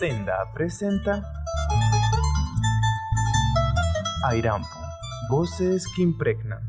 Senda 0.00 0.50
presenta 0.54 1.22
Airampu, 4.24 4.66
voces 5.28 5.84
que 5.94 6.00
impregnan. 6.00 6.62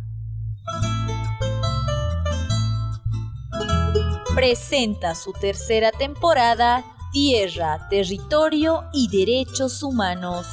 Presenta 4.36 5.16
su 5.16 5.32
tercera 5.32 5.94
temporada 5.94 6.84
Tierra, 7.14 7.88
Territorio 7.88 8.90
y 8.92 9.08
Derechos 9.08 9.82
Humanos. 9.82 10.46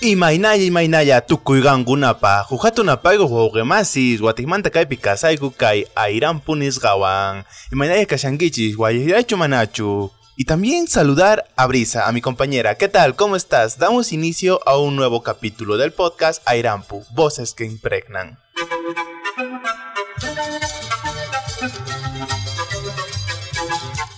Imaynaya 0.00 0.64
imaynaya 0.64 1.20
tukuygankunapa 1.20 2.48
huqhatunapayku 2.48 3.28
huqemasis 3.28 4.24
watikmanta 4.24 4.72
kaypi 4.72 4.96
kasayku 4.96 5.52
kay 5.52 5.84
ayrampu 5.92 6.56
nisqawan 6.56 7.44
imaynaya 7.68 8.08
kashankichis 8.08 8.80
wayaychu 8.80 9.36
manachu 9.36 10.08
y 10.40 10.48
también 10.48 10.88
saludar 10.88 11.44
a 11.54 11.66
Brisa, 11.66 12.08
a 12.08 12.12
mi 12.12 12.22
compañera. 12.22 12.76
¿Qué 12.76 12.88
tal? 12.88 13.14
¿Cómo 13.14 13.36
estás? 13.36 13.76
Damos 13.76 14.10
inicio 14.12 14.66
a 14.66 14.78
un 14.78 14.96
nuevo 14.96 15.22
capítulo 15.22 15.76
del 15.76 15.92
podcast 15.92 16.40
Airampu, 16.48 17.04
Voces 17.12 17.52
que 17.52 17.66
Impregnan. 17.66 18.38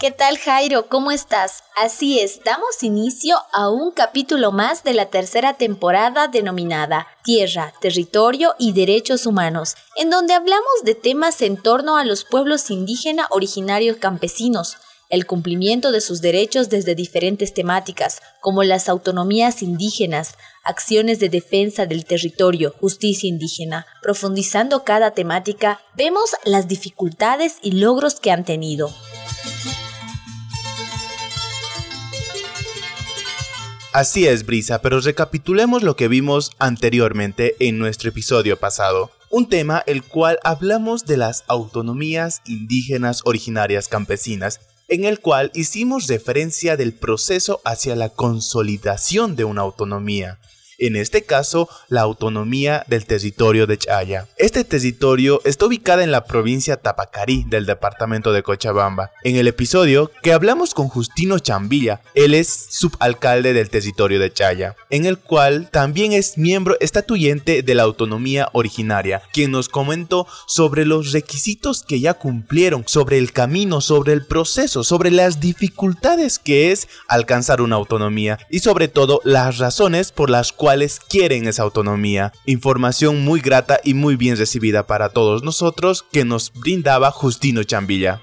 ¿Qué 0.03 0.11
tal 0.11 0.37
Jairo? 0.37 0.89
¿Cómo 0.89 1.13
estás? 1.13 1.63
Así 1.81 2.19
es, 2.19 2.41
damos 2.43 2.83
inicio 2.83 3.37
a 3.53 3.69
un 3.69 3.93
capítulo 3.93 4.51
más 4.51 4.83
de 4.83 4.95
la 4.95 5.07
tercera 5.11 5.55
temporada 5.55 6.27
denominada 6.27 7.07
Tierra, 7.23 7.73
Territorio 7.81 8.57
y 8.59 8.73
Derechos 8.73 9.27
Humanos, 9.27 9.77
en 9.95 10.11
donde 10.11 10.35
hablamos 10.35 10.83
de 10.83 10.97
temas 10.97 11.41
en 11.41 11.57
torno 11.57 11.99
a 11.99 12.05
los 12.05 12.25
pueblos 12.25 12.69
indígena 12.73 13.29
originarios 13.31 13.99
campesinos, 13.99 14.77
el 15.09 15.25
cumplimiento 15.25 15.93
de 15.93 16.01
sus 16.01 16.21
derechos 16.21 16.69
desde 16.69 16.97
diferentes 16.97 17.55
temáticas, 17.55 18.23
como 18.41 18.65
las 18.65 18.89
autonomías 18.89 19.63
indígenas, 19.63 20.35
acciones 20.65 21.21
de 21.21 21.29
defensa 21.29 21.87
del 21.87 22.07
territorio, 22.07 22.75
justicia 22.81 23.29
indígena. 23.29 23.87
Profundizando 24.03 24.83
cada 24.83 25.13
temática, 25.13 25.81
vemos 25.95 26.35
las 26.43 26.67
dificultades 26.67 27.59
y 27.63 27.71
logros 27.71 28.19
que 28.19 28.33
han 28.33 28.45
tenido. 28.45 28.93
Así 33.93 34.27
es, 34.27 34.47
Brisa, 34.47 34.81
pero 34.81 35.01
recapitulemos 35.01 35.83
lo 35.83 35.97
que 35.97 36.09
vimos 36.09 36.53
anteriormente 36.59 37.57
en 37.59 37.79
nuestro 37.79 38.09
episodio 38.09 38.59
pasado. 38.59 39.11
Un 39.29 39.51
tema 39.51 39.83
el 39.87 40.03
cual 40.03 40.39
hablamos 40.45 41.05
de 41.05 41.19
las 41.19 41.45
autonomías 41.47 42.41
indígenas 42.47 43.21
originarias 43.27 43.89
campesinas, 43.89 44.61
en 44.89 45.05
el 45.05 45.21
cual 45.21 45.51
hicimos 45.55 46.07
referencia 46.07 46.79
del 46.79 46.95
proceso 46.95 47.61
hacia 47.67 47.95
la 47.95 48.09
consolidación 48.09 49.37
de 49.37 49.45
una 49.45 49.61
autonomía 49.61 50.39
en 50.87 50.97
este 50.97 51.23
caso 51.23 51.69
la 51.89 52.01
autonomía 52.01 52.85
del 52.89 53.07
territorio 53.07 53.67
de 53.67 53.79
Chaya. 53.79 54.27
Este 54.37 54.65
territorio 54.65 55.41
está 55.45 55.67
ubicado 55.67 56.03
en 56.03 56.11
la 56.11 56.25
provincia 56.25 56.77
Tapacarí 56.77 57.45
del 57.47 57.67
departamento 57.67 58.33
de 58.33 58.43
Cochabamba. 58.43 59.13
En 59.23 59.37
el 59.37 59.47
episodio 59.47 60.11
que 60.23 60.33
hablamos 60.33 60.75
con 60.75 60.89
Justino 60.89 61.39
Chambilla, 61.39 62.01
él 62.15 62.35
es 62.35 62.67
subalcalde 62.71 63.53
del 63.53 63.71
territorio 63.71 64.19
de 64.19 64.33
Chaya, 64.33 64.75
en 64.91 65.07
el 65.07 65.19
cual 65.19 65.69
también 65.71 66.13
es 66.13 66.37
miembro 66.37 66.77
estatuyente 66.81 67.63
de 67.63 67.75
la 67.75 67.85
autonomía 67.85 68.49
originaria, 68.53 69.23
quien 69.33 69.53
nos 69.53 69.69
comentó 69.69 70.27
sobre 70.49 70.85
los 70.85 71.13
requisitos 71.13 71.85
que 71.85 72.01
ya 72.01 72.15
cumplieron, 72.15 72.83
sobre 72.87 73.19
el 73.19 73.33
camino, 73.33 73.81
sobre 73.81 74.13
el 74.13 74.27
proceso, 74.27 74.83
sobre 74.83 75.13
las 75.13 75.39
dificultades 75.39 76.41
que 76.41 76.73
es 76.73 76.89
alcanzar 77.07 77.61
una 77.61 77.77
autonomía 77.77 78.39
y 78.51 78.59
sobre 78.59 78.89
todo 78.89 79.21
las 79.25 79.59
razones 79.59 80.11
por 80.11 80.29
las 80.29 80.53
cuales 80.53 80.72
quieren 81.01 81.47
esa 81.47 81.63
autonomía. 81.63 82.33
Información 82.47 83.25
muy 83.25 83.41
grata 83.41 83.81
y 83.85 83.95
muy 83.95 84.17
bien 84.17 84.37
recibida 84.37 84.87
para 84.87 85.11
todos 85.11 85.43
nosotros 85.43 86.05
que 86.13 86.25
nos 86.25 86.53
brindaba 86.53 87.11
Justino 87.11 87.63
Chambilla. 87.63 88.21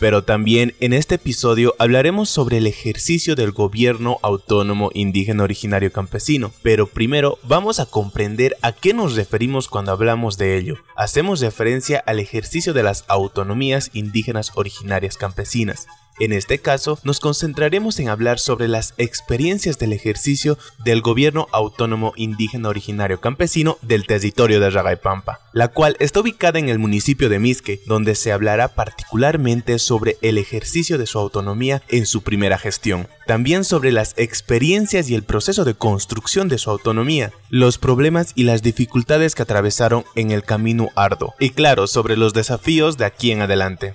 Pero 0.00 0.24
también 0.24 0.74
en 0.80 0.94
este 0.94 1.16
episodio 1.16 1.74
hablaremos 1.78 2.30
sobre 2.30 2.56
el 2.56 2.66
ejercicio 2.66 3.36
del 3.36 3.52
gobierno 3.52 4.18
autónomo 4.22 4.90
indígena 4.94 5.42
originario 5.42 5.92
campesino. 5.92 6.52
Pero 6.62 6.86
primero 6.86 7.38
vamos 7.42 7.80
a 7.80 7.86
comprender 7.86 8.56
a 8.62 8.72
qué 8.72 8.94
nos 8.94 9.14
referimos 9.14 9.68
cuando 9.68 9.92
hablamos 9.92 10.38
de 10.38 10.56
ello. 10.56 10.76
Hacemos 10.96 11.40
referencia 11.40 12.02
al 12.06 12.18
ejercicio 12.18 12.72
de 12.72 12.82
las 12.82 13.04
autonomías 13.08 13.90
indígenas 13.92 14.52
originarias 14.54 15.18
campesinas. 15.18 15.86
En 16.20 16.34
este 16.34 16.58
caso, 16.58 16.98
nos 17.02 17.18
concentraremos 17.18 17.98
en 17.98 18.10
hablar 18.10 18.38
sobre 18.38 18.68
las 18.68 18.92
experiencias 18.98 19.78
del 19.78 19.94
ejercicio 19.94 20.58
del 20.84 21.00
gobierno 21.00 21.48
autónomo 21.50 22.12
indígena 22.14 22.68
originario 22.68 23.22
campesino 23.22 23.78
del 23.80 24.06
territorio 24.06 24.60
de 24.60 24.68
Ragaipampa, 24.68 25.40
la 25.54 25.68
cual 25.68 25.96
está 25.98 26.20
ubicada 26.20 26.58
en 26.58 26.68
el 26.68 26.78
municipio 26.78 27.30
de 27.30 27.38
Misque, 27.38 27.80
donde 27.86 28.14
se 28.14 28.32
hablará 28.32 28.68
particularmente 28.74 29.78
sobre 29.78 30.18
el 30.20 30.36
ejercicio 30.36 30.98
de 30.98 31.06
su 31.06 31.18
autonomía 31.18 31.80
en 31.88 32.04
su 32.04 32.20
primera 32.20 32.58
gestión, 32.58 33.08
también 33.26 33.64
sobre 33.64 33.90
las 33.90 34.12
experiencias 34.18 35.08
y 35.08 35.14
el 35.14 35.22
proceso 35.22 35.64
de 35.64 35.72
construcción 35.72 36.48
de 36.48 36.58
su 36.58 36.68
autonomía, 36.68 37.32
los 37.48 37.78
problemas 37.78 38.32
y 38.34 38.44
las 38.44 38.62
dificultades 38.62 39.34
que 39.34 39.42
atravesaron 39.42 40.04
en 40.16 40.32
el 40.32 40.42
camino 40.42 40.90
arduo, 40.96 41.34
y 41.40 41.48
claro, 41.48 41.86
sobre 41.86 42.18
los 42.18 42.34
desafíos 42.34 42.98
de 42.98 43.06
aquí 43.06 43.32
en 43.32 43.40
adelante. 43.40 43.94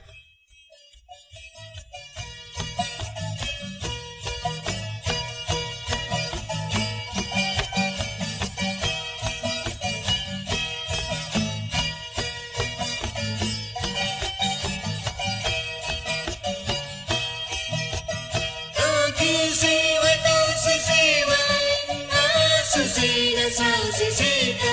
sina 22.95 23.45
sausi 23.57 24.07
sita 24.17 24.71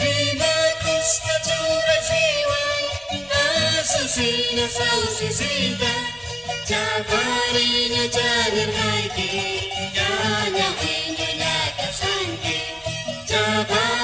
Viva 0.00 0.54
kusta 0.82 1.34
chura 1.46 1.96
siwa 2.08 2.60
Asa 3.78 4.02
sina 4.14 4.66
sausi 4.76 5.28
sita 5.38 5.92
Cha 6.68 6.82
pari 7.10 7.88
nyo 7.92 8.04
cha 8.16 8.30
nirhaiki 8.54 9.30
Kanya 9.96 10.68
hindu 10.82 11.26
nyaka 11.40 11.86
sanki 12.00 12.58
Cha 13.28 13.42
pari 13.70 13.98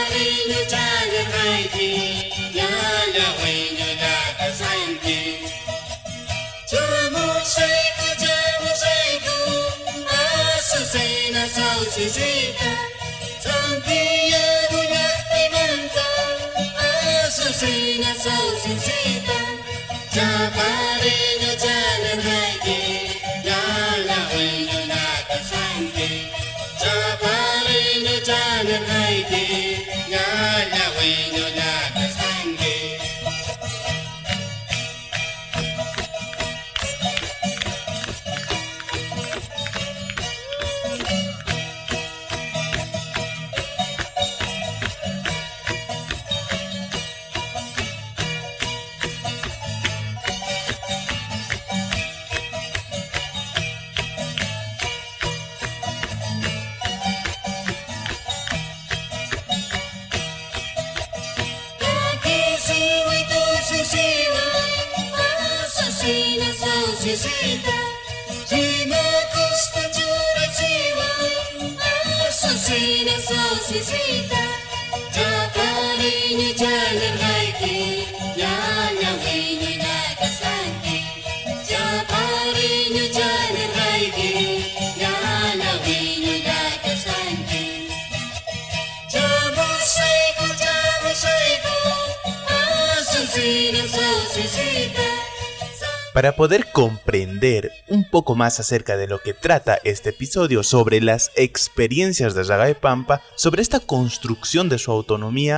Para 96.15 96.37
poder 96.37 96.71
comprender 96.71 97.73
un 97.89 98.09
poco 98.09 98.37
más 98.37 98.61
acerca 98.61 98.97
de 98.97 99.09
lo 99.09 99.19
que 99.19 99.35
trata 99.35 99.81
este 99.83 100.11
episodio 100.11 100.63
sobre 100.63 101.01
las 101.01 101.33
experiencias 101.35 102.37
de 102.37 102.45
Raga 102.45 102.73
Pampa, 102.81 103.21
sobre 103.35 103.63
esta 103.63 103.81
construcción 103.81 104.69
de 104.69 104.79
su 104.79 104.93
autonomía, 104.93 105.57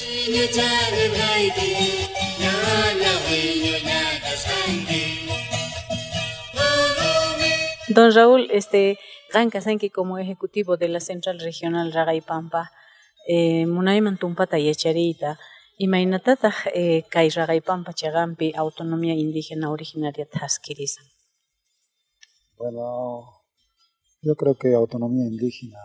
Don 7.89 8.15
Raúl, 8.15 8.49
este, 8.51 8.99
Sanki 9.31 9.91
como 9.91 10.19
ejecutivo 10.19 10.79
de 10.79 10.89
la 10.89 11.01
Central 11.01 11.39
Regional 11.39 11.93
Ragaipampa, 11.93 12.73
eh, 13.29 13.67
Munayman 13.67 14.17
Tumpata 14.17 14.59
Yacharita, 14.59 15.39
Imainatataj 15.79 16.73
eh, 16.73 17.05
Ragaipampa 17.35 17.93
Chagampi, 17.93 18.55
autonomía 18.57 19.13
indígena 19.15 19.71
originaria 19.71 20.27
Taskirisan. 20.27 21.05
Bueno, 22.57 23.45
yo 24.23 24.35
creo 24.37 24.55
que 24.55 24.75
autonomía 24.75 25.27
indígena 25.27 25.79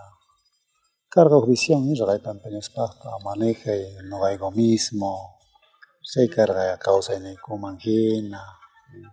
carga 1.09 1.45
visión 1.45 1.89
y 1.89 1.99
ragaipan 1.99 2.39
peñospasta 2.39 3.09
maneja 3.25 3.73
el 3.73 4.07
no 4.07 4.21
mismo 4.51 5.38
se 6.01 6.29
carga 6.29 6.79
causa 6.79 7.19
de 7.19 7.35
manjina 7.59 8.41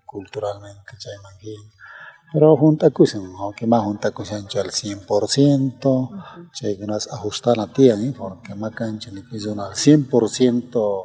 culturalmente 0.06 0.96
chay 0.96 1.18
manjina 1.24 1.72
pero 2.32 2.56
junta 2.56 2.90
kusen 2.90 3.22
aunque 3.38 3.66
más 3.66 3.82
junta 3.82 4.10
kusen 4.10 4.46
al 4.56 4.70
100% 4.70 6.50
chay 6.52 6.78
unas 6.82 7.10
ajustar 7.12 7.56
la 7.56 7.66
tía 7.66 7.94
¿eh? 7.94 8.14
porque 8.16 8.54
más 8.54 8.72
cancha 8.74 9.10
ni 9.10 9.22
piso 9.22 9.52
al 9.52 9.74
100% 9.74 11.02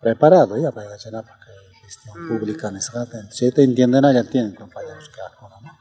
preparado 0.00 0.56
ya 0.56 0.70
para 0.70 0.96
que 0.96 1.10
para 1.10 1.24
que 1.24 1.52
gestión 1.84 2.28
pública 2.28 2.68
en 2.68 2.76
esa 2.76 3.02
entonces 3.04 3.54
te 3.54 3.62
entienden 3.62 4.04
allá 4.04 4.20
entienden 4.20 4.54
compañeros 4.54 5.08
que 5.08 5.20
¿no? 5.64 5.78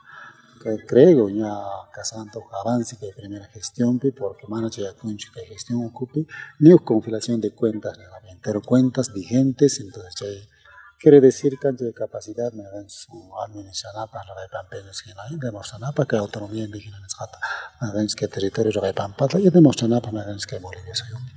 que 0.61 0.85
creo 0.85 1.29
ya 1.29 1.53
casanto 1.93 2.41
avance 2.63 2.97
que 2.97 3.13
primera 3.15 3.45
gestión 3.45 3.99
porque 4.17 4.47
mana 4.47 4.69
ya 4.69 4.93
kunchi 4.93 5.31
que 5.31 5.45
gestión 5.45 5.85
ocupe 5.85 6.25
ni 6.59 6.75
con 6.79 7.03
filación 7.03 7.39
de 7.39 7.51
cuentas 7.51 7.97
pero 8.41 8.61
cuentas 8.61 9.13
vigentes 9.13 9.79
entonces 9.79 10.15
ya 10.15 10.54
quiere 10.99 11.21
decir 11.21 11.57
que 11.59 11.71
de 11.71 11.93
capacidad 11.93 12.51
me 12.53 12.63
dan 12.63 12.89
su 12.89 13.31
administración 13.45 14.07
para 14.11 14.35
la 14.35 14.47
pampeños 14.51 15.01
que 15.01 15.13
no 15.13 15.21
hay 15.21 15.37
demostrar 15.37 15.93
para 15.93 16.07
que 16.07 16.15
autonomía 16.15 16.65
indígena 16.65 16.97
en 16.97 17.05
escata 17.05 17.39
me 17.81 17.91
dan 17.93 18.07
que 18.07 18.27
territorio 18.27 18.81
de 18.81 18.93
pampa 18.93 19.27
y 19.37 19.49
demostrar 19.49 20.01
para 20.01 20.11
me 20.11 20.23
dan 20.23 20.37
que 20.47 20.59
Bolivia 20.59 20.95
soy 20.95 21.11
un 21.13 21.35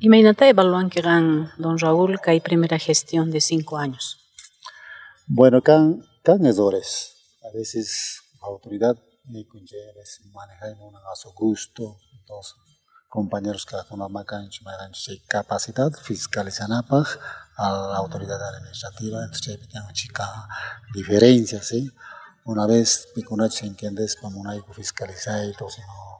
Imainata 0.00 0.46
evalúan 0.46 0.90
que 0.90 1.02
gan 1.02 1.50
Don 1.58 1.76
Raúl 1.76 2.20
Kai 2.20 2.38
primera 2.38 2.78
gestión 2.78 3.32
de 3.32 3.40
cinco 3.40 3.78
años. 3.78 4.30
Bueno, 5.26 5.60
can, 5.60 6.06
can 6.22 6.46
errores. 6.46 7.16
A 7.42 7.50
veces 7.50 8.22
la 8.40 8.46
autoridad 8.46 8.96
y 9.24 9.40
a 9.40 9.98
veces 9.98 10.24
maneja 10.32 10.70
en 10.70 10.80
una 10.80 11.00
a 11.00 11.16
su 11.16 11.32
gusto. 11.32 11.98
Entonces, 12.12 12.54
compañeros 13.08 13.66
que 13.66 13.76
con 13.88 14.00
la 14.00 14.08
macanch, 14.08 14.62
macanch, 14.62 15.08
capacidad 15.26 15.90
fiscalizar 15.92 16.68
a 16.70 17.70
la 17.70 17.96
autoridad 17.96 18.40
administrativa. 18.42 19.24
Entonces, 19.24 19.58
tengo 19.68 19.90
chica 19.92 20.26
diferencia, 20.92 21.62
¿sí? 21.62 21.90
Una 22.44 22.66
vez, 22.66 23.08
piconach 23.14 23.52
se 23.52 23.66
entiende, 23.66 24.06
como 24.20 24.40
una 24.40 24.54
fiscalizar 24.74 25.44
y 25.44 25.52
todo, 25.54 25.68
sino 25.68 26.18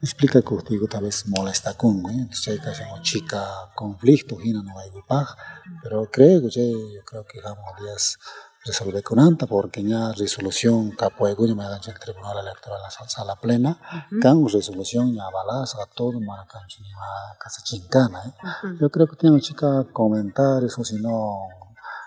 explica 0.00 0.40
que 0.40 0.44
contigo 0.44 0.86
tal 0.86 1.04
vez 1.04 1.26
molesta 1.26 1.74
con, 1.74 1.96
¿eh? 2.10 2.20
entonces 2.20 2.48
hay 2.48 2.60
que 2.60 2.82
una 2.92 3.02
chica 3.02 3.72
conflicto, 3.74 4.36
no 4.62 4.74
ocupar, 4.88 5.26
pero 5.82 6.08
creo 6.10 6.42
que 6.42 6.70
yo 6.94 7.04
creo 7.04 7.24
que 7.24 7.40
vamos 7.40 7.64
días 7.80 8.18
resolver 8.66 9.02
con 9.02 9.18
anta 9.18 9.46
porque 9.46 9.82
ya 9.82 10.12
resolución 10.12 10.90
capo 10.90 11.26
de 11.26 11.54
me 11.54 11.64
dan 11.64 11.80
el 11.86 11.98
tribunal 11.98 12.38
electoral 12.38 12.80
la 12.82 12.90
sala 12.90 13.36
plena. 13.36 13.78
Can 14.20 14.46
resolución 14.48 15.14
ya 15.14 15.28
balas 15.30 15.74
a 15.76 15.86
todo 15.86 16.20
maracan 16.20 16.62
ni 16.80 16.92
va 16.92 17.36
casa 17.38 17.62
chincana 17.62 18.22
¿eh? 18.26 18.32
yo 18.80 18.90
creo 18.90 19.06
que 19.06 19.16
tiene 19.16 19.40
chica 19.40 19.86
comentarios 19.92 20.78
o 20.78 20.84
si 20.84 20.96
no 20.96 21.48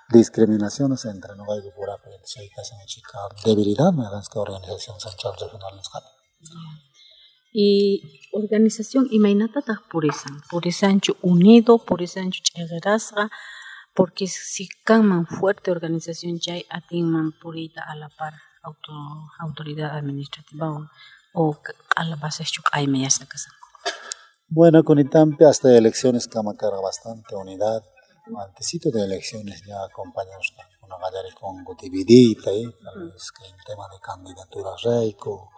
discriminaciones 0.09 1.05
entre 1.05 1.35
no 1.35 1.43
hay 1.51 1.61
por 1.75 1.89
apel 1.89 2.19
si 2.23 2.41
hay 2.41 2.49
que 2.49 2.61
hacer 2.61 2.75
una 2.75 2.85
chica 2.85 3.17
debilidad 3.45 3.91
me 3.91 4.03
dan 4.03 4.23
que 4.31 4.39
organización 4.39 4.99
central 4.99 5.33
regional 5.39 5.73
en 5.73 5.79
escala. 5.79 6.07
Y 7.51 8.29
organización 8.31 9.07
Imainata 9.09 9.61
Purisan, 9.89 10.39
Purisancho 10.51 11.17
unido, 11.23 11.79
Purisancho 11.79 12.41
Chegerasra, 12.43 13.29
porque 13.99 14.27
si 14.27 14.69
caman 14.85 15.27
fuerte 15.27 15.71
organización 15.71 16.39
ya 16.39 16.55
atinman 16.69 17.33
purita 17.33 17.83
a 17.83 17.95
la 17.95 18.07
par 18.07 18.33
auto, 18.63 18.93
autoridad 19.39 19.91
administrativa 19.97 20.89
o, 21.33 21.57
a 21.97 22.03
la 22.05 22.15
base 22.15 22.45
chuk 22.45 22.65
ay 22.71 22.87
me 22.87 23.01
ya 23.01 23.09
sacasan. 23.09 23.51
Bueno, 24.47 24.85
con 24.85 24.99
Itampe 24.99 25.43
hasta 25.45 25.77
elecciones 25.77 26.29
cama 26.29 26.55
carga 26.55 26.79
bastante 26.79 27.35
unidad. 27.35 27.83
Antecito 28.47 28.89
de 28.89 29.03
elecciones 29.03 29.63
ya 29.67 29.79
compañeros 29.91 30.53
con 30.79 30.93
una 30.93 31.09
gallera 31.09 31.35
con 31.35 31.65
dividida, 31.81 32.51
¿eh? 32.51 32.73
tal 32.81 33.11
vez 33.11 33.31
que 33.33 33.45
en 33.49 33.57
tema 33.67 33.85
de 33.91 33.99
candidatura 33.99 34.69
reico 34.81 35.49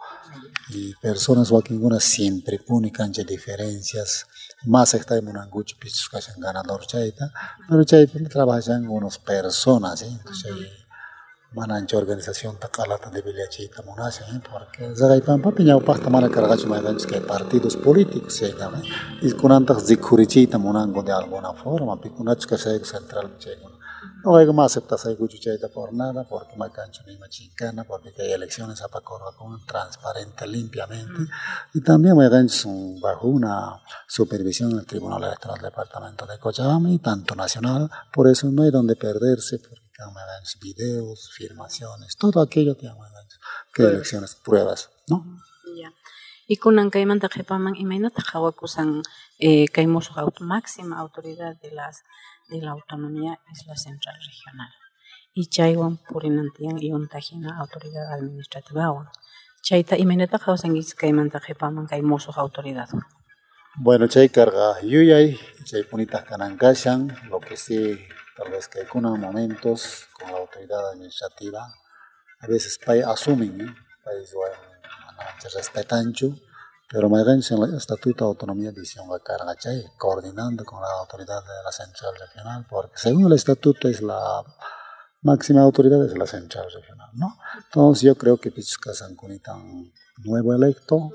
y 0.70 0.92
personas 0.96 1.52
o 1.52 1.62
ninguna 1.70 2.00
siempre 2.00 2.58
pone 2.58 2.90
cancha 2.90 3.22
diferencias 3.22 4.26
guch 4.64 5.76
pichos 5.78 6.08
que 6.08 6.18
hacen 6.18 6.40
ganador 6.40 6.86
chaita 6.86 7.32
pero 7.68 7.84
chaita 7.84 8.18
trabajan 8.28 8.88
unas 8.88 9.18
personas 9.18 10.02
¿eh? 10.02 10.08
entonces 10.08 10.52
manancha 11.54 11.98
organización 11.98 12.56
takalata 12.58 13.10
de 13.10 13.22
chita 13.48 13.82
monase 13.82 14.24
¿eh? 14.24 14.40
porque 14.50 14.94
zagay 14.94 15.20
pampa 15.20 15.50
piña 15.52 15.78
pasta 15.80 16.08
mana 16.08 16.28
cargacho 16.28 16.66
maganch 16.66 17.04
que 17.06 17.20
partidos 17.20 17.76
políticos 17.76 18.42
y 19.20 19.32
con 19.32 19.52
antas 19.52 19.84
zikurichita 19.86 20.58
monango 20.58 21.02
de 21.02 21.12
alguna 21.12 21.52
forma 21.52 22.00
pikunach 22.00 22.44
que 22.46 22.56
se 22.56 22.84
central 22.84 23.36
chego 23.38 23.71
no 24.24 24.36
hay 24.36 24.46
más 24.46 24.72
aceptación 24.72 25.16
de 25.16 25.68
por 25.68 25.92
nada, 25.92 26.24
porque 26.28 26.56
me 26.56 26.70
cancho 26.70 27.02
ni 27.06 27.18
chincana, 27.28 27.84
porque 27.84 28.12
hay 28.18 28.32
elecciones 28.32 28.82
a 28.82 28.88
con 28.88 29.66
transparente, 29.66 30.46
limpiamente. 30.46 31.30
Y 31.74 31.80
también 31.80 32.16
me 32.16 32.28
gancho 32.28 32.68
bajo 33.00 33.28
una 33.28 33.80
supervisión 34.06 34.76
del 34.76 34.86
Tribunal 34.86 35.24
Electoral 35.24 35.56
del 35.56 35.70
Departamento 35.70 36.26
de 36.26 36.38
Cochabamba 36.38 36.90
y 36.90 36.98
tanto 36.98 37.34
nacional. 37.34 37.90
Por 38.12 38.28
eso 38.28 38.50
no 38.50 38.62
hay 38.62 38.70
donde 38.70 38.96
perderse, 38.96 39.58
porque 39.58 39.82
me 40.10 40.20
gancho 40.26 40.58
videos, 40.60 41.30
firmaciones, 41.32 42.16
todo 42.16 42.40
aquello 42.40 42.76
que 42.76 42.86
me 42.88 42.94
gancho. 42.94 43.38
Que 43.74 43.84
elecciones, 43.84 44.34
pruebas, 44.34 44.90
¿no? 45.08 45.24
Ya. 45.76 45.92
Y 46.46 46.56
con 46.56 46.78
Ancaimanta 46.78 47.28
Jepaman, 47.28 47.76
imagínate 47.76 48.22
Hawakusan, 48.32 49.02
eh, 49.38 49.68
caímos 49.68 50.10
máxima 50.40 50.98
autoridad 50.98 51.56
de 51.60 51.70
las 51.70 52.02
de 52.52 52.60
la 52.62 52.72
autonomía 52.72 53.40
es 53.52 53.66
la 53.66 53.76
central 53.76 54.16
regional. 54.16 54.70
Y 55.34 55.46
chaywan 55.46 55.98
purinantiyan 56.08 56.78
y 56.78 56.92
untajina 56.92 57.58
autoridad 57.58 58.12
administrativa. 58.12 59.10
Chayta 59.62 59.96
imeneta 59.96 60.38
hawsangis 60.38 60.94
kaymanta 60.94 61.40
qhipaman 61.40 61.86
kay 61.86 62.02
musuq 62.02 62.36
autoridad. 62.38 62.88
Bueno, 63.76 64.06
chay 64.06 64.28
carga 64.28 64.80
yuyay, 64.82 65.38
chay 65.64 65.82
punitas 65.84 66.24
kanankashan, 66.24 67.00
lo 67.30 67.40
que 67.40 67.56
sí, 67.56 67.98
tal 68.36 68.50
vez 68.50 68.68
que 68.68 68.80
hay 68.80 68.86
unos 68.92 69.18
momentos 69.18 70.08
con 70.12 70.30
la 70.30 70.38
autoridad 70.38 70.90
administrativa, 70.90 71.62
a 72.40 72.46
veces 72.46 72.78
pay 72.84 73.00
asumen, 73.00 73.60
¿eh? 73.60 73.74
país 74.04 74.34
bueno, 74.34 74.56
respetancho, 75.54 76.34
pero 76.92 77.08
me 77.08 77.22
en 77.22 77.28
el 77.40 77.74
Estatuto 77.74 78.24
de 78.24 78.28
Autonomía 78.28 78.70
de 78.70 78.82
Cargachay, 79.24 79.86
coordinando 79.96 80.62
con 80.64 80.80
la 80.80 80.88
autoridad 81.00 81.40
de 81.40 81.62
la 81.64 81.72
Central 81.72 82.12
Regional, 82.20 82.66
porque 82.68 82.92
según 82.96 83.26
el 83.26 83.32
Estatuto 83.32 83.88
es 83.88 84.02
la 84.02 84.44
máxima 85.22 85.62
autoridad 85.62 86.00
de 86.00 86.18
la 86.18 86.26
Central 86.26 86.66
Regional, 86.70 87.08
¿no? 87.14 87.38
Entonces 87.64 88.02
yo 88.02 88.14
creo 88.14 88.36
que 88.36 88.50
Pichka 88.50 88.92
Sancunitan, 88.92 89.90
nuevo 90.18 90.52
electo, 90.52 91.08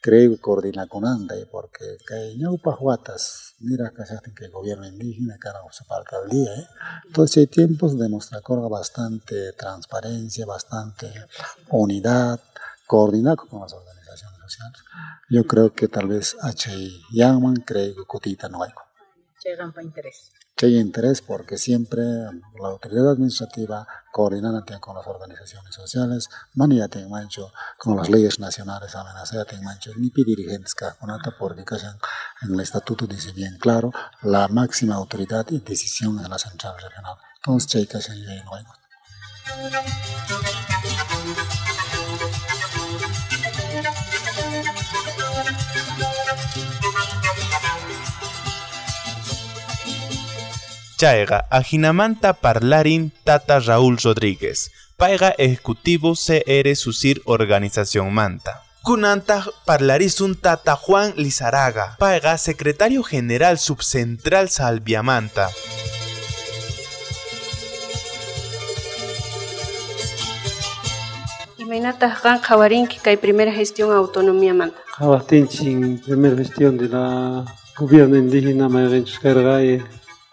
creo 0.00 0.30
que 0.30 0.40
coordina 0.40 0.86
con 0.86 1.04
Anda, 1.06 1.34
porque 1.52 1.98
que 2.08 2.36
ñaupa 2.38 2.72
juatas, 2.72 3.56
mira 3.58 3.90
que 3.94 4.06
se 4.06 4.18
que 4.34 4.46
el 4.46 4.52
gobierno 4.52 4.86
indígena, 4.86 5.36
que 5.38 5.48
ahora 5.48 5.60
se 5.70 5.84
para 5.84 6.02
el 6.24 6.30
día, 6.30 6.54
¿eh? 6.54 6.66
Entonces 7.08 7.36
hay 7.36 7.46
tiempos 7.46 7.98
de 7.98 8.08
mostrar 8.08 8.42
bastante 8.70 9.52
transparencia, 9.52 10.46
bastante 10.46 11.12
unidad, 11.68 12.40
coordinar 12.86 13.36
con 13.36 13.60
las 13.60 13.72
organizaciones 13.72 13.93
sociales. 14.44 14.78
Yo 15.28 15.44
creo 15.44 15.72
que 15.72 15.88
tal 15.88 16.08
vez 16.08 16.36
H. 16.42 16.70
Yangman 17.12 17.56
cree 17.56 17.94
que 17.94 18.04
Cotita 18.06 18.48
no 18.48 18.62
hay. 18.62 18.70
Para 19.74 19.82
interés. 19.82 20.32
Que 20.56 20.66
hay 20.66 20.78
interés 20.78 21.20
porque 21.20 21.58
siempre 21.58 22.02
la 22.02 22.68
autoridad 22.68 23.10
administrativa 23.10 23.86
coordinada 24.10 24.64
con 24.80 24.96
las 24.96 25.06
organizaciones 25.06 25.74
sociales, 25.74 26.30
manía 26.54 26.88
tiene 26.88 27.08
mancho 27.08 27.52
con 27.76 27.96
las 27.96 28.08
leyes 28.08 28.38
nacionales 28.38 28.94
amenazada 28.94 29.44
tiene 29.44 29.64
mancho 29.64 29.90
ni 29.98 30.10
dirigentes 30.10 30.74
que 30.74 30.86
porque 31.38 31.64
en 32.42 32.54
el 32.54 32.60
estatuto 32.60 33.06
dice 33.06 33.32
bien 33.32 33.58
claro 33.58 33.92
la 34.22 34.48
máxima 34.48 34.94
autoridad 34.94 35.44
y 35.50 35.60
decisión 35.60 36.18
en 36.24 36.30
la 36.30 36.38
central 36.38 36.76
regional. 36.80 37.16
Entonces, 37.36 37.68
chicas, 37.70 38.08
y 38.08 38.22
no 38.44 38.54
hay. 38.54 38.64
Chaega, 50.96 51.46
Ajinamanta 51.50 52.34
Parlarin 52.34 53.12
Tata 53.24 53.58
Raúl 53.58 53.98
Rodríguez, 54.02 54.70
Paiga 54.96 55.34
Ejecutivo 55.38 56.14
CR 56.14 56.76
Susir 56.76 57.20
Organización 57.24 58.14
Manta. 58.14 58.62
Kunanta 58.82 59.44
Parlarisun 59.64 60.36
Tata 60.36 60.76
Juan 60.76 61.14
Lizaraga, 61.16 61.96
Paiga 61.98 62.38
Secretario 62.38 63.02
General 63.02 63.58
Subcentral 63.58 64.48
Salviamanta. 64.50 65.50
Imaynata 71.58 72.14
kan 72.22 72.38
jawarinki 72.38 72.98
kay 73.02 73.16
primera 73.16 73.50
gestión 73.50 73.90
autonomía 73.90 74.54
manta. 74.54 74.78
Jawatinchi 74.98 75.98
primera 76.06 76.36
gestión 76.36 76.78
de 76.78 76.88
la 76.88 77.44
gobierno 77.76 78.16
indígena 78.16 78.68
Mayarenchus 78.68 79.18
Cargaye 79.18 79.82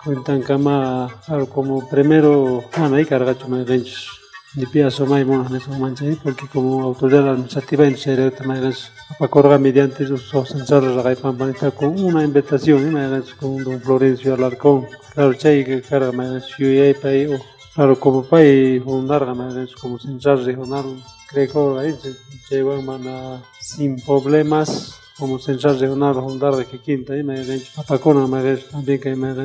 cuentan 0.03 0.41
kama 0.41 1.10
como 1.53 1.88
primero 1.88 2.63
bueno 2.77 2.96
ahí 2.96 3.05
cargacho 3.05 3.48
Mayarenchus 3.48 4.10
ni 4.55 4.65
pia 4.65 4.89
somay 4.89 5.24
monas 5.24 5.51
neso 5.51 5.72
manchay 5.72 6.15
porque 6.24 6.48
como 6.48 6.84
autoridad 6.84 7.29
administrativa 7.29 7.86
en 7.86 7.98
serio 7.98 8.31
Mayarenchus 8.43 8.91
apacorga 9.10 9.58
mediante 9.58 10.03
los 10.05 10.24
censores 10.29 11.03
de 11.03 11.15
Pampanita 11.15 11.72
con 11.72 12.00
una 12.00 12.24
invitación 12.24 12.88
¿eh? 12.88 12.91
Mayarenchus 12.91 13.36
con 13.36 13.63
don 13.63 13.79
Florencio 13.79 14.34
Alarcón. 14.34 14.88
Claro 15.13 15.34
chay 15.36 15.63
que 15.63 15.81
carga 15.81 16.12
Mayarenchus 16.12 16.60
y 16.60 16.79
ahí 16.79 17.27
Claro, 17.74 17.98
como 17.98 18.24
pai 18.24 18.81
fundar 18.84 19.24
Mayarenchus 19.36 19.79
como 19.79 20.00
central 20.00 20.43
regional 20.43 20.86
creo 21.29 21.75
que 21.75 21.79
ahí 21.79 21.96
se 22.01 22.55
llevan 22.55 23.41
sin 23.60 24.01
problemas 24.03 25.00
como 25.22 25.38
central 25.38 25.80
regional 25.80 26.16
fundar 26.16 26.56
de 26.56 26.66
que 26.66 26.80
quinta 26.80 27.16
y 27.16 27.22
me 27.22 27.36
apacona 27.78 28.25
me 28.25 28.58
también 28.58 29.00
que 29.00 29.16
me 29.16 29.36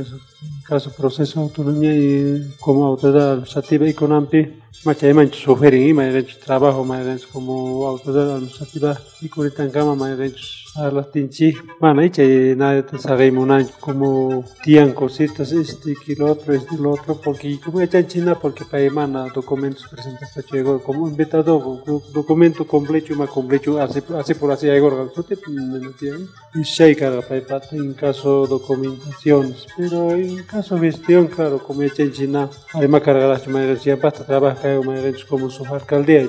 caso 0.66 0.90
proceso 0.90 1.38
de 1.38 1.44
autonomía 1.44 1.94
y 1.94 2.54
como 2.58 2.86
autoridad 2.86 3.32
administrativa 3.32 3.86
y 3.86 3.92
con 3.92 4.10
AMPI 4.10 4.62
macha 4.86 5.06
de 5.06 5.32
sugerir 5.34 5.88
y 5.88 5.92
me 5.92 6.22
trabajo 6.22 6.82
me 6.82 7.18
como 7.30 7.86
autoridad 7.88 8.36
administrativa 8.36 8.98
y 9.20 9.28
con 9.28 9.46
esta 9.46 9.70
cama 9.70 9.94
me 10.78 10.86
a 10.86 10.90
las 10.90 11.10
tinchi 11.10 11.54
bueno 11.80 12.04
y 12.04 12.10
que 12.10 12.54
nada 12.56 12.84
te 12.84 12.98
sabemos 12.98 13.46
nada 13.46 13.66
como 13.80 14.44
tian 14.62 14.92
cositas 14.92 15.52
este 15.52 15.94
que 15.94 16.14
lo 16.14 16.32
otro 16.32 16.54
este 16.54 16.76
lo 16.76 16.90
otro 16.90 17.20
porque 17.22 17.58
como 17.60 17.84
China 18.06 18.38
porque 18.40 18.64
para 18.64 18.90
mana 18.90 19.26
documentos 19.34 19.86
presentados 19.88 20.44
llegó 20.52 20.82
como 20.82 21.08
invitado 21.08 21.82
documento 22.12 22.66
completo 22.66 23.14
más 23.14 23.30
completo 23.30 23.80
así 23.80 24.00
así 24.18 24.34
por 24.34 24.50
así 24.50 24.68
hay 24.68 24.80
organización 24.80 26.28
y 26.54 26.62
shake 26.62 27.00
para 27.00 27.60
en 27.72 27.94
caso 27.94 28.46
documentaciones. 28.46 29.66
Pero 29.76 30.12
en 30.12 30.42
caso 30.44 30.78
gestión 30.78 31.26
claro 31.26 31.58
como 31.58 31.82
China 31.86 32.48
además 32.72 33.02
cargar 33.02 33.28
las 33.28 33.46
madres 33.48 33.84
ya 33.84 33.96
basta 33.96 34.24
trabaja 34.24 34.80
como 35.28 35.50
su 35.50 35.64
alcaldía 35.66 36.28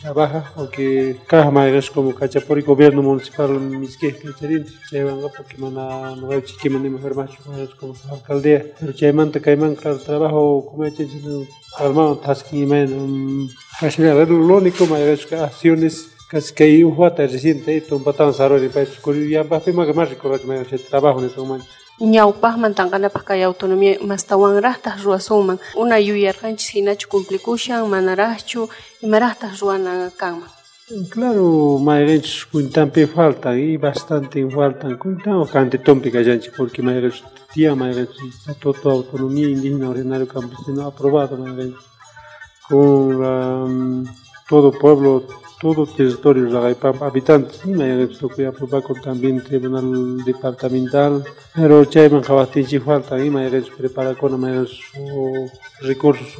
trabaja 0.00 0.52
porque 0.54 1.16
cada 1.26 1.50
madres 1.50 1.90
como 1.90 2.14
cachapori 2.14 2.62
gobierno 2.62 3.02
municipal 3.02 3.58
miski 3.82 4.12
kecharin 4.20 4.64
chaymanga 4.88 5.28
porque 5.36 5.56
mana 5.62 5.84
no 6.18 6.30
hay 6.30 6.42
chiqui 6.48 6.68
mani 6.74 6.88
mejor 6.96 7.14
macho 7.16 7.38
como 7.78 7.94
su 7.94 8.04
alcaldía. 8.16 8.60
Pero 8.78 8.92
chaymanta 8.98 9.38
kaiman 9.46 9.74
claro 9.80 9.98
trabajo 9.98 10.40
como 10.68 10.84
hecho 10.84 11.02
en 11.02 11.48
armado 11.84 12.18
tasking 12.24 12.68
men 12.68 13.48
casi 13.80 14.02
lo 14.02 14.56
único 14.62 14.86
más 14.86 15.00
es 15.00 15.32
acciones 15.32 15.94
casi 16.30 16.54
que 16.54 16.64
hay 16.64 16.84
un 16.84 16.94
juata 16.94 17.26
reciente 17.26 17.84
un 17.90 18.04
patán 18.04 18.32
sarori 18.32 18.68
para 18.68 18.86
ya 19.34 19.42
va 19.42 19.58
a 19.58 19.92
más 19.92 20.08
recordar 20.08 20.40
que 20.66 20.78
trabajo 20.78 21.20
en 21.20 21.30
momento. 21.36 21.66
Ñawpajman 22.00 22.74
tanqanapaq 22.74 23.24
kay 23.28 23.42
autonomía 23.42 23.98
mastawanrajtaj 24.00 25.02
ruwasuman 25.04 25.58
una 25.76 25.96
yuyarqanchis 26.00 26.74
hinachu 26.76 27.06
cumplikushan 27.12 27.86
manarajchu 27.94 28.60
imarajtaj 29.06 29.52
ruwana 29.60 30.10
kanman 30.20 30.61
Claro, 30.88 31.78
mayrenchis 31.78 32.44
cuentampi 32.46 33.06
faltan 33.06 33.56
y 33.56 33.76
bastante 33.76 34.44
faltan 34.50 34.98
cuentan 34.98 35.34
o 35.34 35.46
cante 35.46 35.78
tompi 35.78 36.10
callanchi 36.10 36.50
porque 36.50 36.82
mayrenchis 36.82 37.22
tía 37.54 37.72
mayrenchis 37.76 38.34
estatuto 38.34 38.88
de 38.88 38.96
autonomía 38.96 39.48
indígena 39.48 39.90
originario 39.90 40.26
campesino 40.26 40.82
aprobado 40.86 41.36
mayrenchis 41.36 41.86
con 42.68 43.22
la, 43.22 44.04
todo 44.48 44.72
pueblo 44.72 45.24
todo 45.62 45.86
territorio 45.86 46.46
de 46.46 46.50
la 46.50 47.06
habitantes, 47.06 47.60
y 47.64 47.68
me 47.68 48.08
que 48.28 48.46
aprobar 48.46 48.82
con 48.82 49.00
también 49.00 49.40
tribunal 49.44 50.24
departamental, 50.24 51.22
pero 51.54 51.88
ya 51.88 52.08
me 52.08 52.20
si 52.66 52.80
falta, 52.80 53.24
y 53.24 53.30
me 53.30 53.48
prepara 53.78 54.16
con 54.16 54.32
recursos 55.80 56.36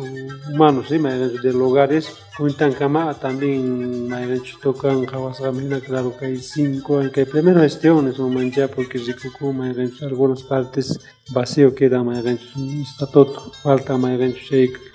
humanos, 0.52 0.90
y 0.90 0.98
me 0.98 1.16
de 1.16 1.52
lugares, 1.52 2.12
cuentan 2.36 2.72
cama 2.72 3.14
también 3.14 4.08
me 4.08 4.40
tocan 4.60 5.06
Jabasamina, 5.06 5.78
claro 5.78 6.16
que 6.18 6.26
hay 6.26 6.38
cinco, 6.38 7.00
en 7.00 7.10
que 7.10 7.24
primero 7.24 7.60
gestiones, 7.60 8.18
un 8.18 8.34
mancha, 8.34 8.66
porque 8.66 8.98
Ricucu, 8.98 9.52
me 9.52 9.72
algunas 10.02 10.42
partes 10.42 10.98
vacío 11.30 11.72
queda, 11.76 12.02
me 12.02 12.18
estatuto, 12.18 13.52
falta, 13.62 13.96
me 13.96 14.34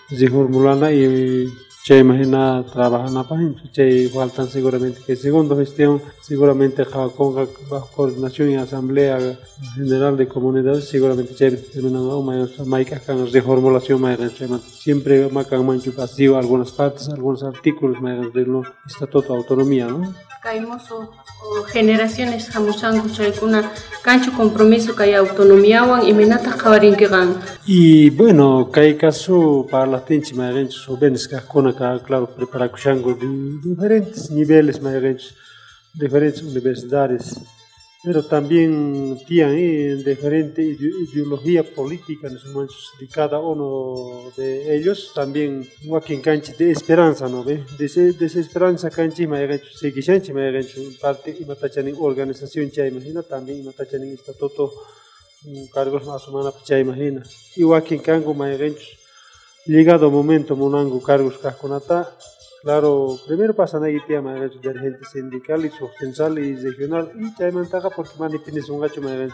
Zihur 0.09 0.49
y 0.91 1.47
Che 1.87 1.95
imagina 1.99 2.65
trabajar 2.69 3.09
na 3.11 3.23
página, 3.23 3.55
che 3.71 4.09
faltan 4.09 4.49
seguramente 4.49 4.99
que 5.05 5.15
segundo 5.15 5.55
gestión, 5.55 6.01
seguramente 6.19 6.83
con 6.83 7.47
coordinación 7.95 8.51
y 8.51 8.55
asamblea 8.57 9.39
general 9.73 10.17
de 10.17 10.27
comunidades, 10.27 10.89
seguramente 10.89 11.33
che 11.33 11.79
una 11.79 12.01
maica 12.65 12.99
con 12.99 13.31
reformulación 13.31 14.01
siempre 14.69 15.29
macan 15.29 15.65
mancho 15.65 15.93
vacío 15.95 16.37
algunas 16.37 16.73
partes, 16.73 17.07
algunos 17.07 17.41
artículos 17.43 18.03
del 18.33 18.63
estatuto 18.85 19.31
de 19.31 19.39
autonomía, 19.39 19.87
¿no? 19.87 20.13
Caímos 20.47 20.83
generaciones 21.73 22.49
jamusanku 22.49 23.09
chaykuna 23.09 23.69
compromiso 24.37 24.95
kay 24.95 25.13
y 26.07 26.13
menata 26.13 26.55
gan 27.11 27.35
y 27.65 28.09
bueno 28.11 28.69
kay 28.71 28.95
caso 28.95 29.67
para 29.69 29.85
las 29.85 30.05
tinchi 30.05 30.33
magenchos 30.35 30.85
jóvenes 30.85 31.27
de 33.19 33.27
diferentes 33.61 34.31
niveles 34.31 34.81
diferentes 35.93 36.41
universidades 36.41 37.41
pero 38.07 38.23
también 38.23 39.19
tienen 39.27 40.01
diferente 40.01 40.63
ideología 40.63 41.61
política 41.61 42.29
en 42.29 42.37
de 42.37 43.07
cada 43.09 43.37
uno 43.37 44.31
de 44.37 44.77
ellos, 44.77 45.11
también 45.13 45.69
en 46.13 46.21
cancha 46.21 46.53
de 46.57 46.71
esperanza, 46.71 47.27
¿no 47.27 47.43
ve? 47.43 47.65
De, 47.77 48.13
de 48.13 48.25
esa 48.25 48.39
esperanza 48.39 48.89
cancha 48.89 49.27
me 49.27 49.39
ha 49.39 49.43
hecho 49.43 49.77
seguir 49.77 50.05
chanchi 50.05 50.31
me 50.31 50.43
ha 50.43 50.57
hecho 50.57 50.79
parte 51.01 51.35
y 51.37 51.43
matachani 51.43 51.93
organización 51.99 52.71
ya 52.71 52.87
imagina 52.87 53.23
también 53.23 53.65
matachani 53.65 54.13
estatuto 54.13 54.71
cargos 55.73 56.05
más 56.05 56.25
humanos 56.29 56.55
ya 56.65 56.79
imagina. 56.79 57.23
Igual 57.57 57.83
que 57.83 57.95
en 57.95 58.01
Cango 58.01 58.33
me 58.33 58.45
ha 58.45 58.53
hecho 58.53 58.87
llegado 59.65 60.09
momento 60.09 60.55
monango 60.55 61.03
cargos 61.03 61.37
casconata 61.39 62.15
Claro, 62.63 63.19
primero 63.27 63.53
pasan 63.53 63.83
ahí 63.83 63.97
tema 64.07 64.33
de 64.33 64.49
gente 64.49 65.05
sindical 65.11 65.65
y 65.65 65.69
subcensal 65.69 66.39
y 66.39 66.55
regional. 66.55 67.11
Y 67.15 67.31
ya 67.39 67.49
ventaja 67.51 67.89
porque 67.89 68.17
manipines 68.19 68.69
un 68.69 68.81
gacho 68.81 69.01
más 69.01 69.31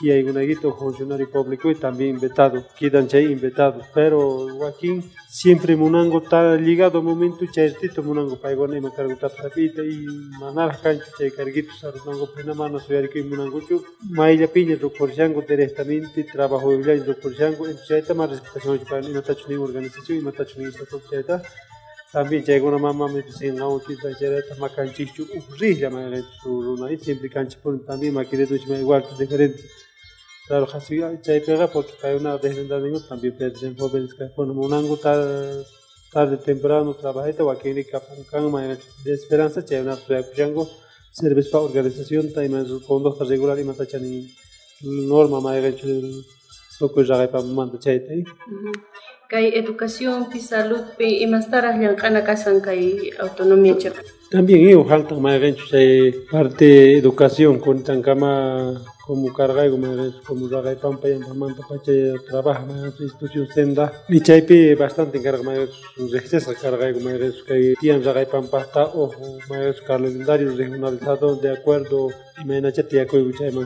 que 0.00 0.12
hay 0.12 0.22
un 0.22 0.36
aguito 0.36 0.72
funcionario 0.74 1.28
público 1.30 1.70
y 1.70 1.74
también 1.74 2.20
vetado, 2.20 2.64
quedan 2.78 3.08
ya 3.08 3.20
invetados, 3.20 3.84
pero 3.92 4.46
Joaquín 4.56 5.02
siempre 5.28 5.76
munango 5.76 6.22
está 6.22 6.54
ligado 6.54 6.98
a 6.98 7.02
momento 7.02 7.44
chairtito 7.50 8.02
munango 8.02 8.36
paigone 8.36 8.78
y 8.78 8.80
me 8.80 8.92
cargo 8.92 9.16
tapita 9.16 9.82
y 9.82 10.06
manar 10.38 10.80
cancha 10.80 11.04
chay 11.18 11.30
carguito 11.30 11.72
sarunango 11.74 12.32
pena 12.32 12.54
mano 12.54 12.78
soy 12.78 13.08
que 13.08 13.22
munango 13.22 13.60
chu 13.60 13.84
mailla 14.10 14.46
piña 14.46 14.76
do 14.76 14.90
porchango 14.90 15.42
directamente 15.42 16.24
trabajo 16.24 16.70
de 16.70 17.00
do 17.00 17.14
porchango 17.14 17.66
entonces 17.66 18.08
hay 18.08 18.16
más 18.16 18.30
respetación 18.30 18.78
para 18.88 19.08
no 19.08 19.22
tacho 19.22 19.46
ni 19.48 19.56
organización 19.56 20.18
y 20.18 20.22
no 20.22 20.32
tacho 20.32 20.54
ni 20.58 20.66
estatuto 20.66 21.42
también 22.10 22.42
llega 22.42 22.66
una 22.66 22.78
mamá 22.78 23.06
me 23.06 23.20
dice, 23.20 23.52
no, 23.52 23.78
que 23.80 23.92
está 23.92 24.16
chereta, 24.16 24.54
ma 24.58 24.70
canchichu, 24.70 25.26
urrilla, 25.50 25.90
ma 25.90 26.08
era 26.08 26.22
su 26.42 26.62
runa, 26.62 26.90
y 26.90 26.96
siempre 26.96 27.28
canchipun 27.28 27.84
también, 27.84 28.14
ma 28.14 28.24
quiere 28.24 28.46
duchme 28.46 28.80
igual, 28.80 29.04
que 29.06 29.22
diferente. 29.22 29.62
Claro, 30.46 30.66
así 30.72 30.96
ya 30.96 31.20
pega 31.22 31.66
porque 31.66 31.92
hay 32.02 32.16
una 32.16 32.38
descendencia 32.38 32.76
de 32.76 32.82
niños, 32.82 33.06
también 33.06 33.36
pierden 33.36 33.76
jóvenes 33.76 34.14
que 34.14 34.24
ponen 34.34 34.56
un 34.56 34.72
ángulo 34.72 34.96
tarde 34.96 36.38
temprano, 36.38 36.94
trabajeta, 36.94 37.44
o 37.44 37.50
aquí 37.50 37.68
en 37.68 37.84
Capuncán, 37.84 38.50
ma 38.50 38.64
era 38.64 38.78
de 39.04 39.12
esperanza, 39.12 39.62
ya 39.62 39.82
una 39.82 39.96
reacción, 40.08 40.54
servicio 41.10 41.50
para 41.52 41.64
organización, 41.64 42.32
también 42.32 42.66
su 42.66 42.82
conducta 42.86 43.26
regular 43.26 43.58
y 43.58 43.64
más 43.64 43.78
allá 43.78 43.98
ni 43.98 44.34
norma, 44.80 45.42
ma 45.42 45.58
era 45.58 45.76
lo 46.80 46.94
que 46.94 47.04
ya 47.04 47.20
hay 47.20 47.28
para 47.28 47.44
mandar, 47.44 47.78
ya 47.80 47.92
está. 47.92 48.14
Kay 49.28 49.46
educación 49.62 50.30
pi 50.30 50.40
salud 50.40 50.82
pi 50.96 51.22
kay 52.62 53.10
autonomía. 53.20 53.76
También 54.30 54.60
parte 56.30 56.96
educación 56.96 57.58
como 59.06 59.32
cargaygu 59.32 59.78
mayqanchik 59.78 60.24
como 60.24 60.48
trabaja 62.26 62.64
institución 63.00 63.46
senda 63.48 63.92
y 64.08 64.20
bastante 64.74 65.18
encarga 65.18 65.42
mayqanchik 65.42 65.84
kay 67.48 67.74
tiyan 67.80 68.04
raqaypampaqta 68.04 68.82
ojo 69.04 69.38
mayqanchik 69.48 69.84
calendario 69.84 70.54
de 71.36 71.52
acuerdo 71.52 72.10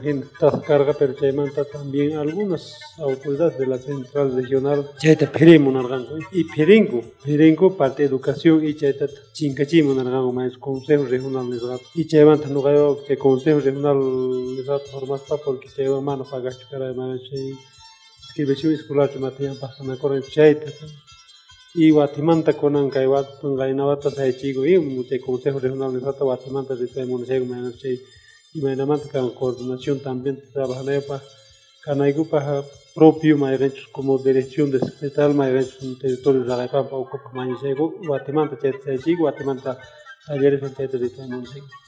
gente 0.03 0.27
carga, 0.67 0.93
pero 0.99 1.15
chaymanta 1.15 1.65
también 1.65 2.17
algunas 2.17 2.79
autoridades 2.99 3.59
de 3.59 3.67
la 3.67 3.79
central 3.79 4.35
regional. 4.35 4.91
Chayta 4.99 5.31
perimo 5.31 5.71
nargango 5.71 6.19
y 6.33 6.45
peringo, 6.45 7.03
peringo 7.25 7.77
parte 7.77 8.05
educación 8.05 8.65
y 8.65 8.75
chayta 8.75 9.07
chinkachimo 9.33 9.95
nargango 9.95 10.33
más 10.33 10.57
consejo 10.59 11.05
regional 11.05 11.51
de 11.51 11.59
rat 11.59 11.81
y 11.95 12.07
chaymanta 12.07 12.49
no 12.49 12.63
gayo 12.63 13.05
que 13.05 13.17
consejo 13.17 13.61
regional 13.61 13.99
de 14.57 14.63
rat 14.65 14.83
formasta 14.91 15.37
porque 15.37 15.69
chayba 15.69 16.01
mano 16.01 16.25
pagas 16.25 16.59
cara 16.71 16.93
mano 16.93 17.19
chay 17.19 17.53
escribición 18.29 18.73
escolar 18.73 19.11
chamatean 19.13 19.57
pasana 19.57 19.97
corre 19.97 20.23
chayta 20.23 20.71
y 21.75 21.91
Guatimanta 21.91 22.53
conan 22.53 22.91
kai 22.91 23.07
wat 23.07 23.41
pungai 23.41 23.73
nawata 23.75 24.11
sai 24.11 24.37
chigo 24.37 24.67
y 24.67 24.79
mute 24.79 25.19
consejo 25.21 25.59
regional 25.59 25.93
de 25.93 26.01
rat 26.01 26.19
Guatimanta 26.19 26.75
de 26.75 27.07
municipio 27.07 27.47
menos 27.47 27.79
chay 27.79 27.99
imaynamanta 28.61 29.07
kan 29.15 29.31
coordinación 29.41 29.97
también 30.09 30.37
trabajalayapaj 30.55 31.23
kanaykupaj 31.85 32.47
propio 32.95 33.33
mayranchus 33.43 33.89
como 33.97 34.19
dirección 34.19 34.71
de 34.71 34.79
secretario 34.89 35.35
mayranchus 35.35 35.83
un 35.83 35.99
territorio 36.03 36.45
raqaypampa 36.51 36.95
ocupaj 37.05 37.33
mañasayku 37.39 37.85
watimanta 38.11 38.55
chayta 38.63 38.79
chaychik 38.85 39.19
watimanta 39.27 39.71
talleres 40.27 40.63
en 40.63 40.75
territorio 40.75 41.82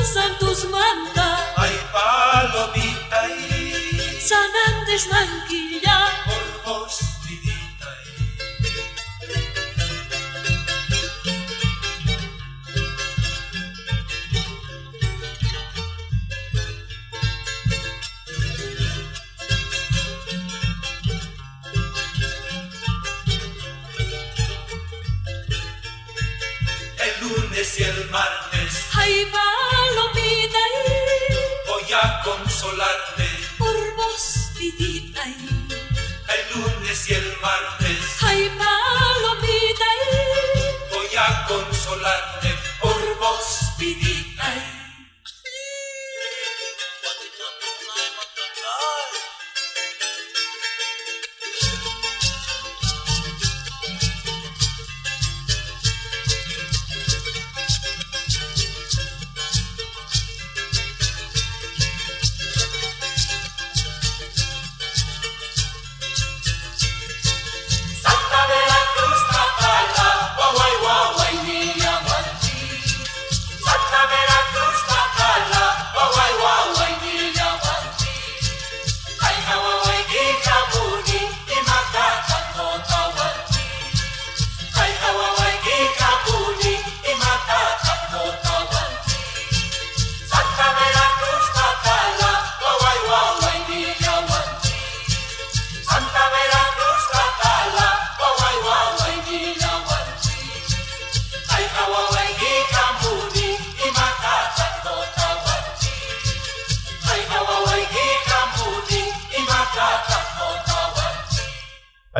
rebosan 0.00 0.38
tus 0.38 0.64
mantas. 0.70 1.40
Ay, 1.56 1.76
palomita, 1.92 3.28
y 3.28 4.20
sanan 4.20 4.86
desmanqui. 4.86 5.59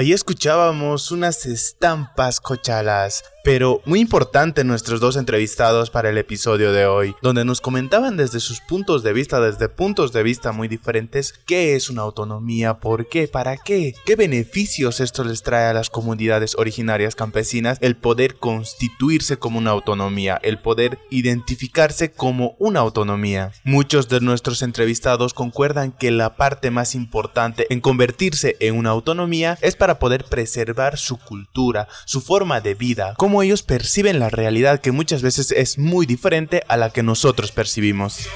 Ahí 0.01 0.15
escuchábamos 0.15 1.11
unas 1.11 1.45
estampas 1.45 2.41
cochalas, 2.41 3.23
pero 3.43 3.81
muy 3.85 4.01
importante 4.01 4.65
nuestros 4.65 5.01
dos 5.01 5.17
entrevistados 5.17 5.91
para 5.91 6.11
el 6.11 6.19
episodio 6.19 6.73
de 6.73 6.87
hoy, 6.87 7.15
donde 7.23 7.45
nos 7.45 7.61
comentaban 7.61 8.17
desde 8.17 8.41
sus 8.41 8.61
puntos 8.61 9.03
de 9.03 9.13
vista, 9.13 9.41
desde 9.41 9.69
puntos 9.69 10.13
de 10.13 10.23
vista 10.23 10.53
muy 10.53 10.69
diferentes, 10.69 11.35
qué 11.47 11.75
es 11.75 11.91
una 11.91 12.03
autonomía, 12.03 12.75
por 12.75 13.09
qué, 13.09 13.29
para 13.29 13.57
qué, 13.57 13.95
qué 14.05 14.17
beneficios 14.17 15.01
esto 15.01 15.25
les 15.25 15.43
trae 15.43 15.67
a 15.67 15.75
las 15.75 15.91
comunidades 15.91 16.55
originarias 16.57 17.15
campesinas, 17.15 17.79
el 17.81 17.97
poder 17.97 18.37
constituirse 18.37 19.39
como 19.39 19.59
una 19.59 19.71
autonomía, 19.71 20.39
el 20.43 20.59
poder 20.59 20.99
identificarse 21.11 22.11
como 22.13 22.57
una 22.59 22.81
autonomía. 22.81 23.53
Muchos 23.65 24.09
de 24.09 24.21
nuestros 24.21 24.63
entrevistados 24.63 25.35
concuerdan 25.35 25.93
que 25.93 26.11
la 26.11 26.37
parte 26.37 26.71
más 26.71 26.95
importante 26.95 27.67
en 27.71 27.81
convertirse 27.81 28.57
en 28.61 28.77
una 28.77 28.91
autonomía 28.91 29.59
es 29.63 29.77
para 29.77 29.99
poder 29.99 30.25
preservar 30.25 30.99
su 30.99 31.19
cultura, 31.19 31.89
su 32.05 32.21
forma 32.21 32.61
de 32.61 32.75
vida, 32.75 33.15
cómo 33.31 33.45
ellos 33.45 33.63
perciben 33.63 34.19
la 34.19 34.29
realidad 34.29 34.81
que 34.81 34.91
muchas 34.91 35.23
veces 35.23 35.53
es 35.53 35.79
muy 35.79 36.05
diferente 36.05 36.65
a 36.67 36.77
la 36.77 36.91
que 36.91 37.05
nosotros 37.05 37.53
percibimos. 37.53 38.27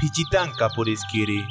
Pichitanca 0.00 0.70
por 0.70 0.88
Esquire. 0.88 1.46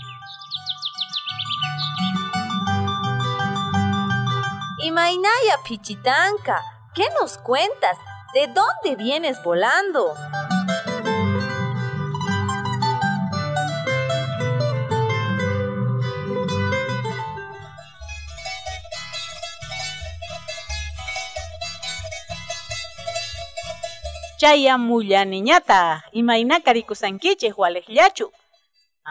Y 4.80 4.90
Mainaya 4.92 5.58
Pichitanca, 5.64 6.60
¿qué 6.96 7.04
nos 7.22 7.38
cuentas? 7.38 7.96
¿De 8.34 8.48
dónde 8.48 8.96
vienes 8.96 9.38
volando? 9.44 10.16
Chaya 24.38 24.78
mulla 24.78 25.26
niñata, 25.26 26.06
imaina 26.14 26.62
karikusankiche 26.62 27.52
hualejllachu, 27.52 28.32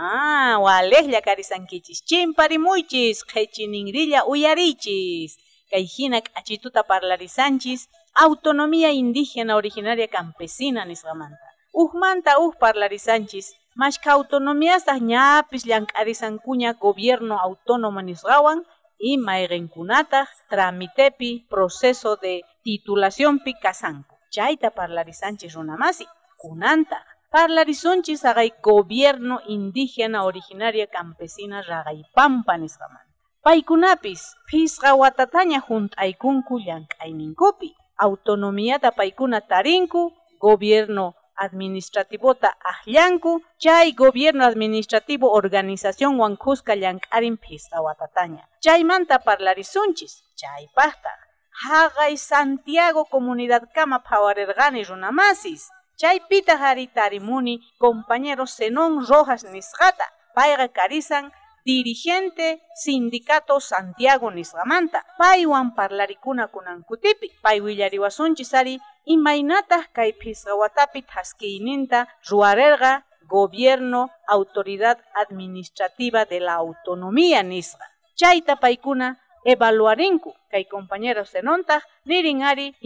Ah, 0.01 0.59
walejlla 0.65 1.21
karisankichis, 1.27 2.05
chimparimuychis, 2.09 3.25
qhechininrilla 3.31 4.21
uyarichis. 4.33 5.31
Kay 5.71 5.85
hina 5.95 6.19
k'achituta 6.27 6.83
parlarisanchis, 6.91 7.81
autonomía 8.15 8.91
indígena 9.03 9.57
originaria 9.61 10.09
campesina 10.17 10.85
nisqamanta. 10.85 11.47
Ujmanta 11.83 12.39
uj 12.45 12.53
parlarisanchis, 12.65 13.47
mashka 13.81 14.09
autonomiastaj 14.13 15.01
ñapis 15.13 15.63
llank'arisankuña 15.69 16.71
gobierno 16.85 17.35
autónomo 17.47 18.01
nisqawan, 18.03 18.59
y 18.99 19.19
mayqinkunataj 19.27 20.29
tramitepi 20.51 21.47
proceso 21.51 22.17
de 22.17 22.43
titulaciónpi 22.65 23.53
kasanku. 23.65 24.15
Chayta 24.31 24.71
parlarisanchis 24.71 25.55
runamasi, 25.55 26.07
kunanta. 26.37 26.99
Parlarisunchis 27.31 28.25
agay 28.25 28.55
gobierno 28.63 29.41
indígena 29.47 30.25
originaria 30.25 30.87
campesina 30.87 31.61
ragaypampa 31.61 32.57
nisqamanta. 32.57 33.13
Paykunapis 33.45 34.23
phisqa 34.49 34.95
watataña 34.95 35.61
junt'aykunku 35.61 36.55
llank'ayninkupi. 36.67 37.77
Autonomiyata 37.99 38.93
paykuna 38.93 39.41
tarinku, 39.41 40.13
gobierno 40.41 41.15
administrativota 41.37 42.57
ahllanku, 42.65 43.43
chay 43.59 43.93
gobierno 43.93 44.45
administrativo 44.47 45.31
organización 45.31 46.19
wankusqa 46.19 46.75
llank'arin 46.77 47.37
phisqa 47.37 47.83
watataña. 47.83 48.49
Chaymanta 48.65 49.19
parlarisunchis, 49.19 50.25
chaypaqtaq. 50.41 51.21
Haqay 51.63 52.17
Santiago 52.17 53.05
comunidad 53.05 53.69
kama 53.75 53.99
phawarirqani 54.01 54.85
runamasis. 54.85 55.69
Chaypita 55.99 56.55
hari 56.63 56.87
tarimuni 56.87 57.59
compañero 57.77 58.47
Zenón 58.47 59.05
Rojas 59.05 59.43
nisqata. 59.43 60.07
Payqa 60.33 60.69
karisan 60.69 61.33
dirigente 61.67 62.63
sindicato 62.77 63.59
Santiago 63.59 64.31
nisqamanta. 64.31 65.05
Paywan 65.19 65.75
parlarikuna 65.75 66.47
kunankutipi. 66.55 67.35
Pay 67.43 67.59
willariwasunchis 67.61 68.55
ari 68.55 68.79
imaynataq 69.07 69.91
kay 69.91 70.15
phisqa 70.15 70.55
watapi 70.55 71.03
thaskiyninta 71.03 72.07
ruwarerqa 72.31 73.03
gobierno 73.27 74.11
autoridad 74.29 74.99
administrativa 75.19 76.25
de 76.27 76.39
la 76.39 76.55
autonomía 76.63 77.43
nisqa. 77.43 77.91
Chayta 78.15 78.55
paykuna 78.63 79.19
evaluarinku 79.45 80.31
kay 80.47 80.65
compañero 80.71 81.27
Zenontaj 81.27 81.83
nirin 82.05 82.47
ari 82.47 82.77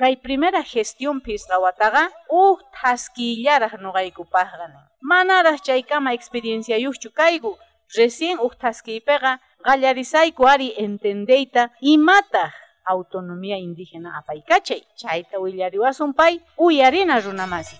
kay 0.00 0.16
primera 0.16 0.62
gestión 0.62 1.20
pisqawataqa 1.20 2.04
uj 2.28 2.58
thaskillaraq 2.76 3.74
nuqaykupaqqa 3.84 4.66
manaraq 5.10 5.58
chaykama 5.66 6.10
experiencia 6.18 6.76
yuqchu 6.84 7.08
kayku 7.20 7.52
recién 7.96 8.36
uj 8.44 8.52
thaskiypiqa 8.62 9.32
qallarisayku 9.66 10.42
ari 10.54 10.68
entendeyta 10.84 11.62
imataq 11.80 12.52
autonomía 12.84 13.58
indígena 13.58 14.18
apaykachay. 14.18 14.82
Chayta 14.96 15.38
willariwasun 15.38 16.14
pay 16.14 16.40
uyarina 16.56 17.20
runamasi. 17.20 17.76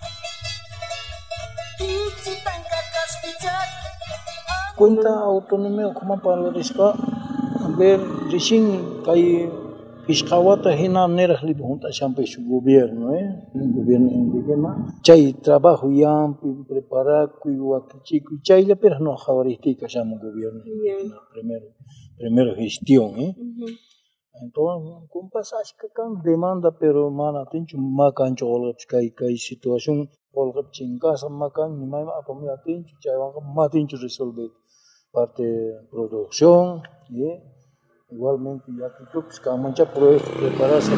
Cuenta 4.76 5.10
autonomía 5.10 5.92
como 5.94 6.20
para 6.20 6.50
ver 7.78 8.00
recién 8.30 9.02
kay 9.04 9.50
Pishkawata 10.06 10.74
hina 10.74 11.06
neras 11.06 11.44
libre 11.44 11.62
junta 11.62 11.88
champe 11.90 12.26
su 12.26 12.42
gobierno, 12.44 13.14
eh, 13.14 13.48
el 13.54 13.72
gobierno 13.72 14.10
indígena. 14.10 14.98
Chay 15.00 15.34
trabajo 15.34 15.88
yampi 15.92 16.48
preparar 16.68 17.38
cuihuaquichico, 17.40 18.34
chay 18.42 18.64
la 18.66 18.74
pero 18.74 18.98
no 18.98 19.16
javaristica 19.16 19.86
llama 19.86 20.18
gobierno 20.18 20.60
indígena, 20.66 21.20
primero, 21.32 21.66
primero 22.18 22.54
gestión, 22.56 23.10
eh. 23.16 23.36
Entonces, 24.42 25.08
con 25.08 25.30
pasaje 25.30 25.74
que 25.80 25.88
can 25.94 26.20
demanda 26.24 26.76
pero 26.76 27.08
mana 27.12 27.44
tencho 27.46 27.78
makan 27.78 28.34
cholap 28.34 28.78
kay 28.88 29.10
kay 29.12 29.36
situación 29.36 30.08
polgap 30.32 30.72
chingas 30.72 31.22
makan 31.30 31.78
ni 31.78 31.86
mai 31.86 32.02
apa 32.02 32.32
mi 32.34 32.48
atencho 32.48 32.96
chay 32.98 33.14
wanga 33.14 33.40
ma 33.54 33.68
tencho 33.68 33.96
resolver 33.98 34.50
parte 35.12 35.44
producción, 35.92 36.82
eh. 37.14 37.38
Igualmente, 38.14 38.70
ya 38.78 38.94
que 38.94 39.04
tú, 39.10 39.22
pues, 39.22 39.40
Camancha 39.40 39.90
proyecto 39.90 40.30
prepararse, 40.38 40.92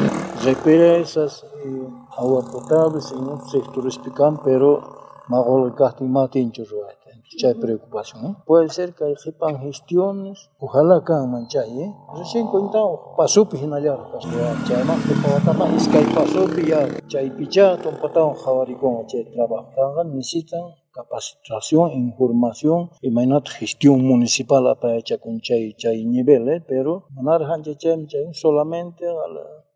represas, 0.45 1.47
eh, 1.65 1.89
agua 2.19 2.43
potable, 2.43 3.01
en 3.13 3.29
un 3.29 3.41
sector 3.49 3.85
explican, 3.87 4.41
pero 4.43 5.23
magol 5.29 5.75
casti 5.75 6.05
matincho 6.05 6.65
ruete. 6.65 7.04
Entonces, 7.37 7.55
hay 7.57 7.61
preocupación. 7.61 8.27
¿eh? 8.27 8.37
Puede 8.47 8.69
ser 8.69 8.95
que 8.95 9.05
hay 9.05 9.17
jepan 9.17 9.59
gestiones, 9.61 10.51
ojalá 10.59 11.03
que 11.05 11.13
mancha, 11.13 11.65
¿eh? 11.67 11.95
Recién 12.17 12.47
contado, 12.47 13.15
chay 14.67 14.85
más 14.85 15.05
que 15.05 15.13
es 15.77 15.89
que 15.89 15.99
hay 15.99 16.05
chay 17.07 17.31
chay 19.07 19.25
trabajo. 19.33 19.71
Tangan 19.75 20.15
necesitan 20.15 20.63
capacitación, 20.93 21.91
información 21.93 22.91
y 23.03 23.11
mainat 23.11 23.49
gestión 23.49 24.07
municipal 24.07 24.65
para 24.81 24.99
con 25.21 25.41
chay, 25.41 25.75
chay 25.75 26.07
nivel, 26.07 26.49
¿eh? 26.49 26.61
pero 26.67 27.07
manar 27.11 27.43
chay, 27.77 28.07
chay 28.07 28.33
solamente 28.33 29.05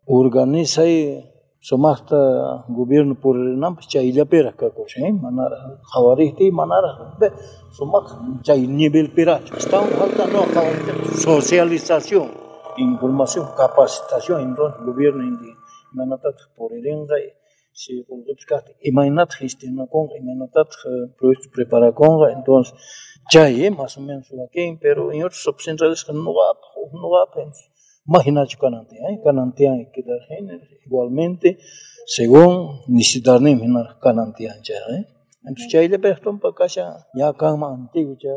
organiza 0.05 0.85
y 0.85 1.38
somasta 1.59 2.63
gobierno 2.69 3.15
por 3.15 3.35
el 3.35 3.59
namp 3.59 3.81
chay 3.81 4.13
la 4.13 4.25
pera 4.25 4.53
ka 4.53 4.69
ko 4.71 4.85
eh? 4.95 5.11
manar 5.11 5.51
javariste 5.91 6.51
manar 6.51 6.83
be 7.19 7.27
somak 7.71 8.07
chay 8.43 8.65
nivel 8.65 9.11
pera 9.11 9.41
están 9.57 9.85
falta 9.99 10.25
no 10.27 10.41
socialización 11.19 12.31
información 12.77 13.45
capacitación 13.57 14.41
entonces 14.41 14.79
gobierno 14.85 15.21
indi 15.23 15.51
manatat 15.91 16.37
por 16.55 16.71
el 16.71 16.85
engai 16.87 17.35
si 17.73 18.05
buscaste 18.07 18.77
imaginat 18.81 19.29
gestiona 19.33 19.85
con 19.87 20.07
imaginat 20.15 20.69
proyecto 21.17 21.49
prepara 21.51 21.91
con 21.91 22.31
entonces 22.31 22.73
ya 23.31 23.49
es 23.49 23.71
más 23.75 23.97
o 23.97 24.01
menos 24.01 24.27
aquí 24.47 24.77
pero 24.79 25.11
en 25.11 25.23
otros 25.23 25.43
subcentrales 25.43 26.07
no 26.13 26.31
va 26.33 26.47
no 26.93 27.09
va 27.09 27.23
imagina 27.35 27.78
canante 28.59 28.95
eh 28.95 29.19
canante 29.23 29.69
hay 29.69 29.91
que 29.91 30.03
dar 30.03 30.19
igualmente 30.85 31.57
según 32.05 32.81
necesidad 32.87 33.39
ni 33.39 33.55
minar 33.55 33.97
canante 34.01 34.43
ya 34.45 34.75
eh. 34.95 35.05
Entonces 35.43 35.71
ya 35.71 35.81
le 35.81 35.99
preston 35.99 36.39
para 36.39 36.53
casa 36.53 37.07
ya 37.13 37.33
cama 37.33 37.73
antiguo 37.73 38.15
ya 38.19 38.31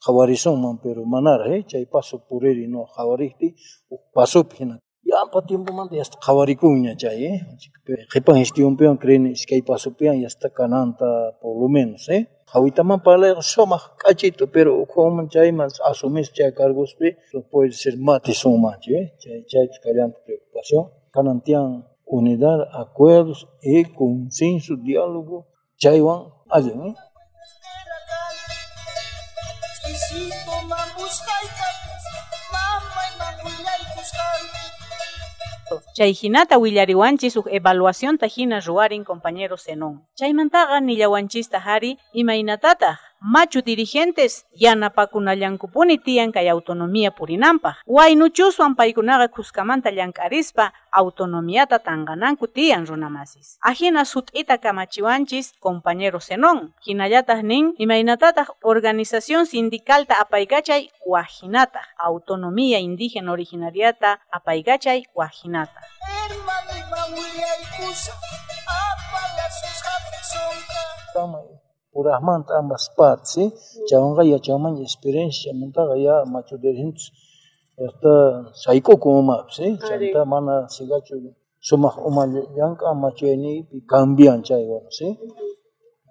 jawarizón 0.00 0.60
man 0.60 0.78
pero 0.82 1.04
manar 1.04 1.40
eh 1.52 1.64
chay 1.66 1.86
paso 1.86 2.26
por 2.28 2.46
él 2.46 2.70
no 2.70 2.86
jawaristi 2.86 3.54
paso 4.12 4.48
pina 4.48 4.78
ya 5.04 5.18
pa 5.32 5.40
tiempo 5.42 5.72
man 5.72 5.88
ya 5.90 6.02
está 6.02 6.18
jawarikuña 6.26 6.96
chay 6.96 7.24
eh 7.32 7.38
jepa 8.12 8.32
gestión 8.34 8.76
peon 8.76 8.96
creen 8.96 9.26
es 9.26 9.44
que 9.46 9.54
hay 9.56 9.62
paso 9.62 9.88
peon 9.98 10.16
ya 10.20 10.28
está 10.34 10.48
cananta 10.50 11.06
por 11.40 11.54
lo 11.60 11.68
menos 11.68 12.08
eh 12.08 12.22
ahorita 12.54 12.82
man 12.82 13.00
para 13.02 13.42
soma 13.42 13.78
cachito 14.02 14.44
pero 14.50 14.70
como 14.86 15.28
chay 15.28 15.52
más 15.52 15.80
asumes 15.90 16.32
chay 16.32 16.52
cargos 16.54 16.94
pe 16.98 17.18
lo 17.32 17.40
puede 17.50 17.72
ser 17.72 17.94
mate 17.98 18.32
soma 18.32 18.78
chay 18.80 19.12
chay 19.20 19.44
chay 19.50 19.68
callan 19.82 20.12
preocupación. 20.24 20.84
Canantian 21.14 21.86
unidad 22.06 22.60
acuerdos 22.72 23.48
y 23.62 23.84
consenso 23.84 24.74
diálogo 24.76 25.46
chay 25.76 26.00
wan 26.00 26.20
allen 26.48 26.80
eh 26.88 26.94
Chayhinata 35.94 36.58
willariwanchis 36.58 37.36
uk 37.36 37.46
evaluación 37.54 38.18
tajina 38.18 38.58
ruarin 38.58 39.04
compañero 39.04 39.56
Zenón. 39.56 40.02
Chaymantaqa 40.18 40.80
nillawanchista 40.80 41.60
hari 41.60 41.98
imaynatataq 42.12 42.98
machu 43.20 43.60
dirigentes 43.62 44.46
yanapakunallankupuni 44.52 45.98
tiyan 45.98 46.32
kay 46.32 46.48
autonomía 46.50 47.10
purinanpaq. 47.10 47.76
Waynuchuswan 47.86 48.74
paykunaqa 48.74 49.28
kuskamanta 49.28 49.90
llankarispa 49.90 50.72
autonomiyata 50.92 51.78
tangananku 51.78 52.46
tiyan 52.46 52.86
runamasis. 52.86 53.58
Ajina 53.62 54.04
sut'ita 54.04 54.58
kamachiwanchis 54.58 55.52
compañero 55.60 56.20
Zenón. 56.20 56.74
Hinallataq 56.86 57.42
nin 57.42 57.74
imaynatataq 57.78 58.48
organización 58.62 59.46
sindicalta 59.46 60.20
apaykachay 60.20 60.90
wajinata. 61.06 61.80
Autonomía 61.98 62.78
indígena 62.78 63.32
originariata 63.32 64.20
apaykachay 64.30 65.04
wajinata. 65.14 65.80
Kama 71.14 71.38
purasmanta 71.94 72.58
ambas 72.58 72.90
partes, 72.96 73.30
¿sí? 73.30 73.54
Chawanga 73.86 74.24
ya 74.24 74.38
macho 76.26 76.58
dirigentes 76.58 77.12
hasta 77.78 78.52
saiko 78.52 78.98
¿sí? 79.50 79.78
Chanta 79.78 80.24
mana 80.24 80.68
sigacho 80.68 81.14
sumah 81.60 81.96
uma 82.04 82.26
yanka 82.54 82.92
macho 82.94 83.26
ini 83.26 83.66
cambian 83.88 84.42
chay 84.42 84.66
bueno, 84.66 84.90
¿sí? 84.90 85.18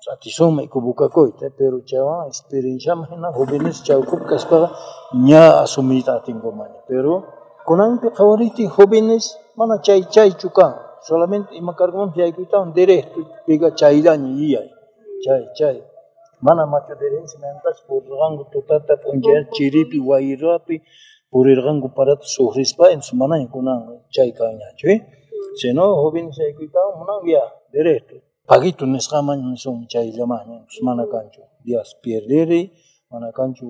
Satisoma 0.02 0.64
y 0.64 0.68
kubuka 0.68 1.08
koite, 1.10 1.52
pero 1.52 1.80
chawan 1.86 2.28
experiencia 2.28 2.96
mahina 2.96 3.32
jóvenes 3.32 3.84
chaukup 3.84 4.26
kaspa 4.26 4.72
nya 5.14 5.62
asumita 5.62 6.22
tingo 6.24 6.52
mani, 6.52 6.76
pero 6.88 7.24
pe 8.02 8.10
favoriti 8.10 8.68
jóvenes 8.68 9.40
mana 9.56 9.80
chay 9.82 10.04
chukan, 10.36 10.74
solamente 11.08 11.56
kuita 12.36 12.66
derecho 12.74 13.22
pega 13.46 13.74
chay 13.76 14.02
dañi 14.02 14.73
iyay. 15.24 15.46
chay 15.56 15.76
chay 15.76 15.84
mana 16.42 16.66
macho 16.66 16.96
derecho 16.96 17.38
mentas 17.40 17.82
por 17.88 18.04
rango 18.04 18.44
totata 18.52 18.98
ponjer 18.98 19.50
chiripi 19.52 20.00
wairapi 20.00 20.82
por 21.30 21.50
el 21.50 21.64
rango 21.64 21.94
para 21.94 22.18
sufrispa 22.22 22.92
en 22.92 23.02
su 23.02 23.16
mana 23.16 23.36
kunan 23.50 24.04
chay 24.10 24.32
kaña 24.34 24.68
chay 24.76 25.02
seno 25.56 25.96
joven 26.02 26.32
chay 26.32 26.54
kuita 26.54 26.80
una 27.02 27.16
ya 27.26 27.44
derecho 27.72 28.16
pagito 28.46 28.86
nescaman 28.86 29.58
son 29.58 29.88
chay 29.88 30.12
llamaña 30.12 30.66
mana 30.82 31.06
cancho 31.14 31.44
días 31.64 31.96
pierdere 32.02 32.72
mana 33.10 33.32
cancho 33.32 33.66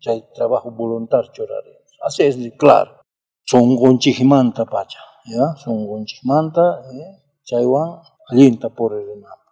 chay 0.00 0.18
trabajo 0.34 0.70
voluntario 0.70 1.30
chorare 1.32 1.72
así 2.06 2.22
es 2.24 2.36
de 2.42 2.50
claro 2.56 2.92
son 3.44 3.76
gonchimanta 3.76 4.64
pacha 4.64 4.98
ya. 5.26 5.54
Son 5.56 5.86
gonchimanta 5.86 6.82
eh 6.92 7.22
chaywan 7.44 8.00
alienta 8.28 8.68
por 8.70 8.94
el 8.94 9.20
mapa 9.20 9.45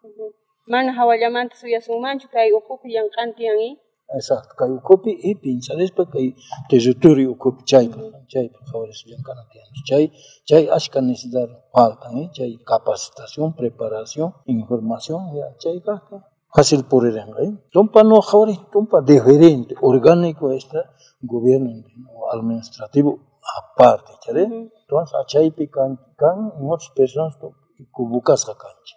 Mana 0.66 0.92
hawallamanta 0.92 1.56
suyasumanchu 1.56 2.28
kay 2.28 2.52
ukupi 2.52 2.88
llanqantiyanmi. 2.94 3.70
Exacto, 4.18 4.54
kay 4.56 4.70
ukupi 4.70 5.12
y 5.28 5.34
pinsarespa 5.34 6.04
kay 6.12 6.34
territorio 6.68 7.32
ukupi 7.32 7.64
chaypa, 7.64 8.00
chaypa 8.32 8.58
favorece 8.70 9.04
llankana 9.10 9.42
tiyanchu. 9.50 9.80
Chay, 9.88 10.04
chay 10.48 10.64
ashka 10.76 11.00
necesidad 11.00 11.48
¿eh? 11.50 12.30
chay 12.32 12.56
capacitación, 12.64 13.54
preparación, 13.54 14.34
información, 14.46 15.20
ya 15.36 15.56
chay. 15.58 15.82
Fácil 16.54 16.84
por 16.84 17.06
el 17.06 17.18
¿eh? 17.18 17.52
Tumpa 17.70 18.02
no 18.04 18.20
ahora 18.20 18.52
tumpa 18.72 19.02
diferente, 19.02 19.74
orgánico 19.82 20.52
está 20.52 20.94
gobierno 21.20 21.70
¿no? 21.96 22.30
administrativo 22.32 23.18
aparte, 23.58 24.12
¿chale? 24.20 24.44
Entonces, 24.44 25.14
a 25.14 25.26
chaypi 25.26 25.68
kan, 25.68 25.98
kan, 26.16 26.52
en 26.58 26.70
otras 26.70 26.90
personas, 26.94 27.36
kubukas 27.90 28.44
kancha. 28.46 28.96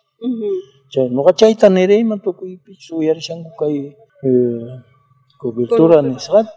Chay 0.92 1.08
nuqa 1.16 1.32
chayta 1.40 1.68
nirayman 1.70 2.20
tukuypi 2.26 2.72
suyarishanku 2.86 3.52
kay 3.60 3.76
eh, 4.28 4.68
cobertura 5.42 5.98
nisqata 6.02 6.52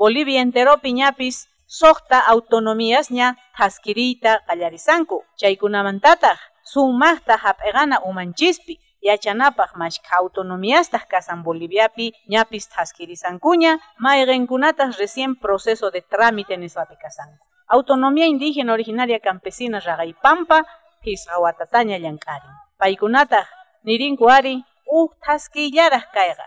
Bolivia 0.00 0.40
entero 0.40 0.72
piñapis 0.84 1.36
soqta 1.80 2.18
autonomías 2.32 3.06
ña 3.18 3.36
taskirita 3.56 4.32
qallarizanku. 4.48 5.16
Chaykunamantataq 5.40 6.38
sumaqta 6.72 7.34
hap'igana 7.44 7.96
umanchispi. 8.10 8.74
Yachanapaq 9.08 9.70
mashka 9.80 10.10
autonomíastaq 10.20 11.04
kasan 11.12 11.44
Boliviapi 11.44 12.06
ñapis 12.32 12.64
taskirizankuña 12.74 13.72
mayqinkunataq 14.04 14.90
recién 15.02 15.30
proceso 15.44 15.86
de 15.94 16.00
trámite 16.12 16.54
nisqapi 16.56 16.96
kasanku. 17.04 17.49
Autonomía 17.70 18.26
indígena 18.26 18.72
originaria 18.72 19.20
campesina 19.20 19.78
Ragaypampa, 19.78 20.66
Pisawatataña 21.02 21.98
llankarin. 22.02 22.50
Paykunataq 22.80 23.46
nirinku 23.86 24.26
ari 24.28 24.64
uj 24.90 25.14
taskillaraq 25.24 26.10
kayqa. 26.10 26.46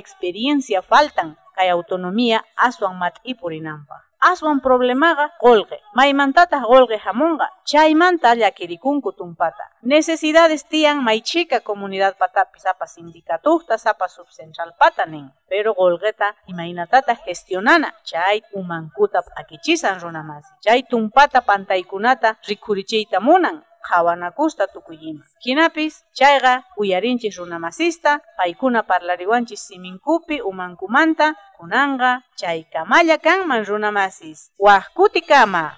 Experiencia 0.00 0.82
faltan 0.82 1.38
kay 1.56 1.70
autonomía 1.70 2.44
aswan 2.56 2.98
mat'i 3.00 3.32
purinanpaq. 3.40 4.07
Aswan 4.20 4.58
problemaqa 4.60 5.30
qolqe. 5.38 5.78
Maymantataq 5.94 6.62
qolqe 6.66 6.96
hamunqa. 6.98 7.48
Chaymanta 7.64 8.34
llakirikunku 8.34 9.12
tumpata. 9.12 9.64
Necesidades 9.82 10.64
tiyan 10.66 10.98
maychika 11.06 11.60
comunidad 11.60 12.18
patapi 12.18 12.58
sapa 12.58 12.86
sindicatuqta 12.86 13.78
sapa 13.78 14.08
subcentral 14.08 14.74
pata 14.78 15.06
nin. 15.06 15.30
Pero 15.48 15.74
qolqeta 15.74 16.34
imaynatata 16.46 17.14
gestionana. 17.24 17.94
Chay 18.02 18.42
umankuta 18.52 19.22
p'akichisan 19.22 20.00
runamasi. 20.00 20.50
Chay 20.60 20.82
tumpata 20.82 21.40
pantaykunata 21.40 22.36
rikhurichiyta 22.48 23.20
munan. 23.20 23.62
Qhawanakusta 23.88 24.66
tukuyima. 24.66 25.24
Hinapis, 25.44 26.04
chayqa 26.12 26.62
uyarinchis 26.76 27.36
runamasista, 27.38 28.20
paykuna 28.36 28.82
parlariwanchis 28.82 29.66
siminkupi 29.66 30.40
umankumanta, 30.40 31.34
kunanga, 31.56 32.22
chay 32.36 32.64
kamalla 32.72 33.18
kanman 33.18 33.64
runamasis. 33.64 34.52
Wahkuti 34.58 35.20
kama. 35.22 35.76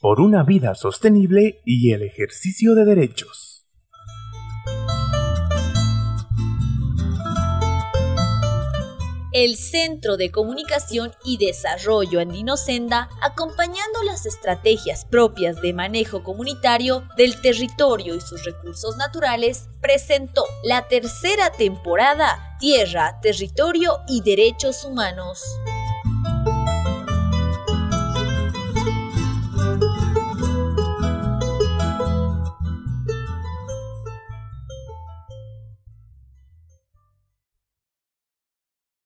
Por 0.00 0.20
una 0.20 0.42
vida 0.42 0.74
sostenible 0.74 1.62
y 1.64 1.92
el 1.92 2.02
ejercicio 2.02 2.74
de 2.74 2.84
derechos. 2.84 3.53
El 9.34 9.56
Centro 9.56 10.16
de 10.16 10.30
Comunicación 10.30 11.12
y 11.24 11.38
Desarrollo 11.38 12.20
Andino 12.20 12.56
Senda, 12.56 13.10
acompañando 13.20 14.02
las 14.04 14.26
estrategias 14.26 15.04
propias 15.04 15.60
de 15.60 15.72
manejo 15.72 16.22
comunitario 16.22 17.02
del 17.16 17.40
territorio 17.42 18.14
y 18.14 18.20
sus 18.20 18.44
recursos 18.44 18.96
naturales, 18.96 19.68
presentó 19.80 20.44
la 20.62 20.86
tercera 20.86 21.50
temporada 21.50 22.56
Tierra, 22.60 23.18
Territorio 23.20 23.98
y 24.06 24.22
Derechos 24.22 24.84
Humanos. 24.84 25.42